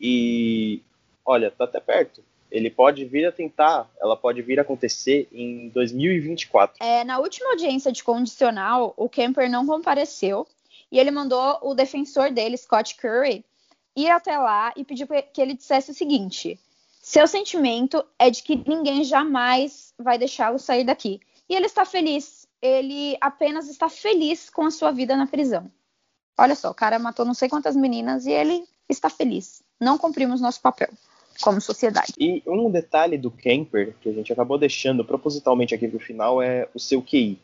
E, 0.00 0.80
olha, 1.24 1.50
tá 1.50 1.64
até 1.64 1.80
perto. 1.80 2.24
Ele 2.50 2.70
pode 2.70 3.04
vir 3.04 3.26
a 3.26 3.32
tentar, 3.32 3.90
ela 4.00 4.16
pode 4.16 4.40
vir 4.40 4.58
a 4.58 4.62
acontecer 4.62 5.28
em 5.32 5.68
2024. 5.68 6.76
É, 6.80 7.02
na 7.04 7.18
última 7.18 7.50
audiência 7.50 7.90
de 7.90 8.02
condicional, 8.02 8.94
o 8.96 9.08
Kemper 9.08 9.50
não 9.50 9.66
compareceu, 9.66 10.46
e 10.94 10.98
ele 11.00 11.10
mandou 11.10 11.58
o 11.60 11.74
defensor 11.74 12.30
dele, 12.30 12.56
Scott 12.56 12.94
Curry, 12.94 13.44
ir 13.96 14.08
até 14.10 14.38
lá 14.38 14.72
e 14.76 14.84
pediu 14.84 15.08
que 15.08 15.42
ele 15.42 15.54
dissesse 15.54 15.90
o 15.90 15.94
seguinte: 15.94 16.56
seu 17.02 17.26
sentimento 17.26 18.04
é 18.16 18.30
de 18.30 18.44
que 18.44 18.54
ninguém 18.54 19.02
jamais 19.02 19.92
vai 19.98 20.16
deixá-lo 20.16 20.56
sair 20.56 20.84
daqui. 20.84 21.20
E 21.48 21.56
ele 21.56 21.66
está 21.66 21.84
feliz. 21.84 22.46
Ele 22.62 23.16
apenas 23.20 23.68
está 23.68 23.88
feliz 23.88 24.48
com 24.48 24.62
a 24.62 24.70
sua 24.70 24.92
vida 24.92 25.16
na 25.16 25.26
prisão. 25.26 25.68
Olha 26.38 26.54
só, 26.54 26.70
o 26.70 26.74
cara 26.74 26.96
matou 26.96 27.26
não 27.26 27.34
sei 27.34 27.48
quantas 27.48 27.74
meninas 27.74 28.24
e 28.24 28.30
ele 28.30 28.64
está 28.88 29.10
feliz. 29.10 29.64
Não 29.80 29.98
cumprimos 29.98 30.40
nosso 30.40 30.60
papel. 30.60 30.88
como 31.42 31.60
sociedade. 31.60 32.12
E 32.16 32.40
um 32.46 32.70
detalhe 32.70 33.18
do 33.18 33.32
Kemper, 33.32 33.96
que 34.00 34.08
a 34.08 34.12
gente 34.12 34.32
acabou 34.32 34.56
deixando 34.56 35.04
propositalmente 35.04 35.74
aqui 35.74 35.88
para 35.88 35.96
o 35.96 36.00
final, 36.00 36.40
é 36.40 36.68
o 36.72 36.78
seu 36.78 37.02
QI. 37.02 37.36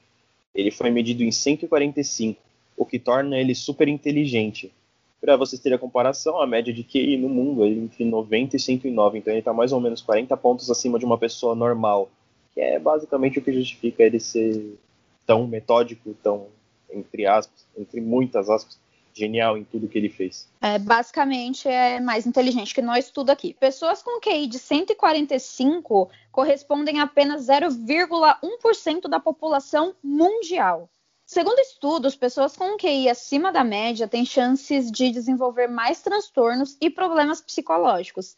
Ele 0.54 0.70
foi 0.70 0.90
medido 0.90 1.24
em 1.24 1.32
145, 1.32 2.40
o 2.80 2.86
que 2.86 2.98
torna 2.98 3.38
ele 3.38 3.54
super 3.54 3.88
inteligente. 3.88 4.72
Para 5.20 5.36
vocês 5.36 5.60
terem 5.60 5.76
a 5.76 5.78
comparação, 5.78 6.40
a 6.40 6.46
média 6.46 6.72
de 6.72 6.82
QI 6.82 7.18
no 7.18 7.28
mundo 7.28 7.62
é 7.62 7.68
entre 7.68 8.06
90 8.06 8.56
e 8.56 8.58
109, 8.58 9.18
então 9.18 9.30
ele 9.30 9.40
está 9.40 9.52
mais 9.52 9.70
ou 9.70 9.78
menos 9.82 10.00
40 10.00 10.34
pontos 10.38 10.70
acima 10.70 10.98
de 10.98 11.04
uma 11.04 11.18
pessoa 11.18 11.54
normal, 11.54 12.08
que 12.54 12.60
é 12.62 12.78
basicamente 12.78 13.38
o 13.38 13.42
que 13.42 13.52
justifica 13.52 14.02
ele 14.02 14.18
ser 14.18 14.78
tão 15.26 15.46
metódico, 15.46 16.14
tão, 16.22 16.46
entre 16.90 17.26
aspas, 17.26 17.66
entre 17.76 18.00
muitas 18.00 18.48
aspas, 18.48 18.80
genial 19.12 19.58
em 19.58 19.64
tudo 19.64 19.86
que 19.86 19.98
ele 19.98 20.08
fez. 20.08 20.48
É, 20.62 20.78
basicamente 20.78 21.68
é 21.68 22.00
mais 22.00 22.26
inteligente 22.26 22.74
que 22.74 22.80
nós 22.80 23.10
tudo 23.10 23.28
aqui. 23.28 23.52
Pessoas 23.60 24.02
com 24.02 24.18
QI 24.20 24.46
de 24.46 24.58
145 24.58 26.08
correspondem 26.32 26.98
a 26.98 27.02
apenas 27.02 27.46
0,1% 27.46 29.06
da 29.06 29.20
população 29.20 29.94
mundial. 30.02 30.88
Segundo 31.32 31.60
estudos, 31.60 32.16
pessoas 32.16 32.56
com 32.56 32.76
QI 32.76 33.08
acima 33.08 33.52
da 33.52 33.62
média 33.62 34.08
têm 34.08 34.24
chances 34.24 34.90
de 34.90 35.12
desenvolver 35.12 35.68
mais 35.68 36.02
transtornos 36.02 36.76
e 36.80 36.90
problemas 36.90 37.40
psicológicos. 37.40 38.34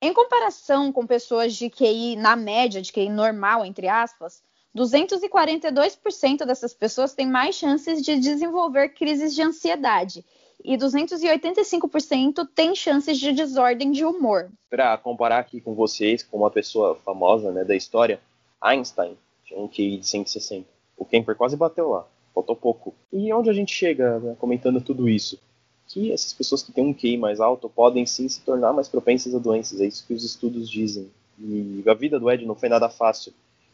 Em 0.00 0.14
comparação 0.14 0.90
com 0.90 1.06
pessoas 1.06 1.54
de 1.54 1.68
QI 1.68 2.16
na 2.16 2.34
média, 2.34 2.80
de 2.80 2.90
QI 2.90 3.10
normal, 3.10 3.66
entre 3.66 3.86
aspas, 3.86 4.42
242% 4.74 6.46
dessas 6.46 6.72
pessoas 6.72 7.12
têm 7.12 7.26
mais 7.26 7.54
chances 7.54 8.00
de 8.00 8.18
desenvolver 8.18 8.94
crises 8.94 9.34
de 9.34 9.42
ansiedade 9.42 10.24
e 10.64 10.74
285% 10.78 12.48
têm 12.54 12.74
chances 12.74 13.18
de 13.18 13.30
desordem 13.32 13.92
de 13.92 14.06
humor. 14.06 14.50
Para 14.70 14.96
comparar 14.96 15.40
aqui 15.40 15.60
com 15.60 15.74
vocês, 15.74 16.22
com 16.22 16.38
uma 16.38 16.50
pessoa 16.50 16.94
famosa 16.94 17.52
né, 17.52 17.62
da 17.62 17.76
história, 17.76 18.18
Einstein 18.58 19.18
tinha 19.44 19.60
um 19.60 19.68
QI 19.68 19.98
de 19.98 20.06
160. 20.06 20.66
O 20.96 21.04
Kemper 21.04 21.36
quase 21.36 21.56
bateu 21.56 21.90
lá, 21.90 22.06
faltou 22.34 22.56
pouco. 22.56 22.94
E 23.12 23.32
onde 23.32 23.50
a 23.50 23.52
gente 23.52 23.72
chega 23.72 24.18
né, 24.18 24.36
comentando 24.38 24.80
tudo 24.80 25.08
isso? 25.08 25.38
Que 25.86 26.12
essas 26.12 26.32
pessoas 26.32 26.62
que 26.62 26.72
têm 26.72 26.84
um 26.84 26.94
QI 26.94 27.16
mais 27.16 27.40
alto 27.40 27.68
podem 27.68 28.06
sim 28.06 28.28
se 28.28 28.40
tornar 28.40 28.72
mais 28.72 28.88
propensas 28.88 29.34
a 29.34 29.38
doenças, 29.38 29.80
é 29.80 29.86
isso 29.86 30.06
que 30.06 30.14
os 30.14 30.24
estudos 30.24 30.70
dizem. 30.70 31.10
E 31.38 31.82
a 31.86 31.94
vida 31.94 32.18
do 32.18 32.30
Ed 32.30 32.46
não 32.46 32.54
foi 32.54 32.68
nada 32.68 32.88
fácil 32.88 33.32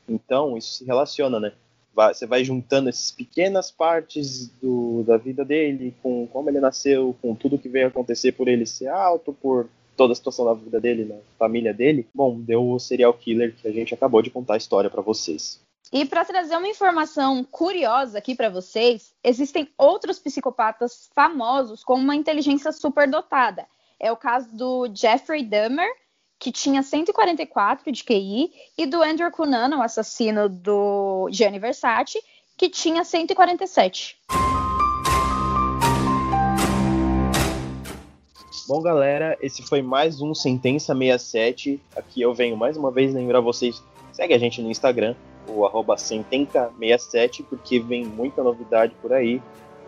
então, 0.09 0.57
isso 0.57 0.75
se 0.75 0.85
relaciona, 0.85 1.38
né? 1.38 1.53
Você 1.94 2.27
vai 2.27 2.44
juntando 2.44 2.88
essas 2.88 3.11
pequenas 3.11 3.71
partes 3.73 4.49
do, 4.62 5.03
da 5.03 5.16
vida 5.16 5.44
dele, 5.44 5.94
com 6.01 6.29
como 6.29 6.49
ele 6.49 6.61
nasceu, 6.61 7.14
com 7.21 7.35
tudo 7.35 7.59
que 7.59 7.68
veio 7.68 7.88
acontecer 7.88 8.33
por 8.33 8.47
ele 8.47 8.64
ser 8.64 8.87
alto, 8.87 9.33
por 9.33 9.68
toda 9.97 10.12
a 10.12 10.16
situação 10.16 10.44
da 10.44 10.55
vida 10.55 10.81
dele, 10.81 11.05
na 11.05 11.16
família 11.37 11.75
dele. 11.75 12.07
Bom, 12.14 12.38
deu 12.38 12.71
o 12.71 12.79
serial 12.79 13.12
killer 13.12 13.53
que 13.55 13.66
a 13.66 13.73
gente 13.73 13.92
acabou 13.92 14.23
de 14.23 14.31
contar 14.31 14.55
a 14.55 14.59
história 14.59 14.88
para 14.88 15.03
vocês. 15.03 15.61
E 15.90 16.05
para 16.05 16.22
trazer 16.22 16.55
uma 16.55 16.68
informação 16.68 17.42
curiosa 17.42 18.18
aqui 18.18 18.35
para 18.35 18.51
vocês, 18.51 19.14
existem 19.24 19.72
outros 19.79 20.18
psicopatas 20.18 21.09
famosos 21.14 21.83
com 21.83 21.94
uma 21.94 22.14
inteligência 22.14 22.70
superdotada. 22.72 23.66
É 23.98 24.12
o 24.12 24.16
caso 24.16 24.55
do 24.55 24.87
Jeffrey 24.94 25.42
Dahmer, 25.42 25.90
que 26.38 26.53
tinha 26.53 26.83
144 26.83 27.90
de 27.90 28.05
QI, 28.05 28.53
e 28.77 28.85
do 28.85 29.03
Andrew 29.03 29.31
Cunanan, 29.31 29.79
o 29.79 29.83
assassino 29.83 30.46
do 30.46 31.27
Gianni 31.31 31.59
Versace, 31.59 32.22
que 32.55 32.68
tinha 32.68 33.03
147. 33.03 34.18
Bom, 38.68 38.83
galera, 38.83 39.38
esse 39.40 39.62
foi 39.62 39.81
mais 39.81 40.20
um 40.20 40.35
Sentença 40.35 40.94
67. 40.94 41.81
Aqui 41.96 42.20
eu 42.20 42.35
venho 42.35 42.59
mais 42.59 42.77
uma 42.77 42.90
vez 42.90 43.14
lembrar 43.14 43.40
vocês, 43.40 43.83
segue 44.12 44.35
a 44.35 44.38
gente 44.38 44.61
no 44.61 44.70
Instagram, 44.70 45.16
o 45.49 45.65
arroba 45.65 45.97
Sentenca67, 45.97 47.45
porque 47.49 47.81
vem 47.81 48.05
muita 48.05 48.43
novidade 48.43 48.95
por 49.01 49.13
aí. 49.13 49.43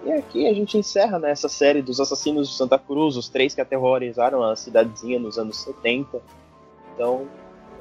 E 0.04 0.12
aqui 0.12 0.46
a 0.48 0.54
gente 0.54 0.78
encerra 0.78 1.18
né, 1.18 1.30
essa 1.30 1.48
série 1.48 1.82
dos 1.82 2.00
assassinos 2.00 2.48
de 2.48 2.54
Santa 2.54 2.78
Cruz, 2.78 3.16
os 3.16 3.28
três 3.28 3.54
que 3.54 3.60
aterrorizaram 3.60 4.42
a 4.42 4.56
cidadezinha 4.56 5.18
nos 5.18 5.38
anos 5.38 5.58
70. 5.58 6.22
Então, 6.94 7.28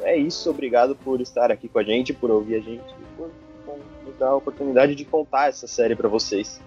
é 0.01 0.17
isso. 0.17 0.49
Obrigado 0.49 0.95
por 0.95 1.21
estar 1.21 1.51
aqui 1.51 1.69
com 1.69 1.79
a 1.79 1.83
gente, 1.83 2.13
por 2.13 2.29
ouvir 2.29 2.55
a 2.55 2.59
gente 2.59 2.93
por, 3.15 3.29
por 3.65 3.79
nos 4.05 4.17
dar 4.17 4.29
a 4.29 4.35
oportunidade 4.35 4.95
de 4.95 5.05
contar 5.05 5.49
essa 5.49 5.67
série 5.67 5.95
para 5.95 6.09
vocês. 6.09 6.61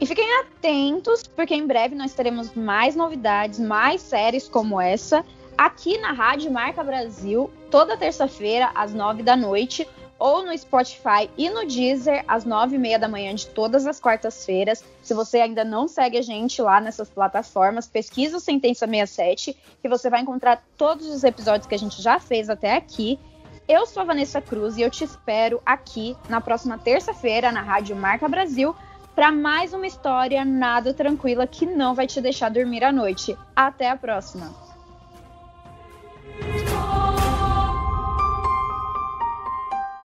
E 0.00 0.06
fiquem 0.06 0.26
atentos, 0.40 1.22
porque 1.22 1.54
em 1.54 1.66
breve 1.66 1.94
nós 1.94 2.12
teremos 2.12 2.52
mais 2.54 2.96
novidades, 2.96 3.60
mais 3.60 4.00
séries 4.00 4.48
como 4.48 4.80
essa, 4.80 5.24
aqui 5.56 5.96
na 5.98 6.12
Rádio 6.12 6.50
Marca 6.50 6.82
Brasil, 6.82 7.48
toda 7.72 7.96
terça-feira, 7.96 8.70
às 8.74 8.92
nove 8.92 9.22
da 9.22 9.34
noite 9.34 9.88
ou 10.18 10.44
no 10.44 10.56
Spotify 10.56 11.28
e 11.38 11.48
no 11.48 11.66
Deezer 11.66 12.22
às 12.28 12.44
nove 12.44 12.76
e 12.76 12.78
meia 12.78 12.98
da 12.98 13.08
manhã 13.08 13.34
de 13.34 13.46
todas 13.46 13.86
as 13.86 13.98
quartas-feiras. 13.98 14.84
Se 15.02 15.14
você 15.14 15.38
ainda 15.38 15.64
não 15.64 15.88
segue 15.88 16.18
a 16.18 16.22
gente 16.22 16.60
lá 16.60 16.80
nessas 16.82 17.08
plataformas, 17.08 17.88
pesquisa 17.88 18.36
o 18.36 18.40
Sentença 18.40 18.86
67, 18.86 19.56
que 19.80 19.88
você 19.88 20.10
vai 20.10 20.20
encontrar 20.20 20.62
todos 20.76 21.08
os 21.08 21.24
episódios 21.24 21.66
que 21.66 21.74
a 21.74 21.78
gente 21.78 22.00
já 22.02 22.20
fez 22.20 22.50
até 22.50 22.76
aqui. 22.76 23.18
Eu 23.66 23.86
sou 23.86 24.02
a 24.02 24.06
Vanessa 24.06 24.40
Cruz 24.42 24.76
e 24.76 24.82
eu 24.82 24.90
te 24.90 25.02
espero 25.02 25.60
aqui 25.64 26.14
na 26.28 26.42
próxima 26.42 26.76
terça-feira 26.76 27.50
na 27.50 27.62
Rádio 27.62 27.96
Marca 27.96 28.28
Brasil 28.28 28.76
para 29.14 29.32
mais 29.32 29.72
uma 29.72 29.86
história 29.86 30.44
nada 30.44 30.92
tranquila 30.92 31.46
que 31.46 31.64
não 31.64 31.94
vai 31.94 32.06
te 32.06 32.20
deixar 32.20 32.50
dormir 32.50 32.84
à 32.84 32.92
noite. 32.92 33.36
Até 33.56 33.88
a 33.88 33.96
próxima! 33.96 34.52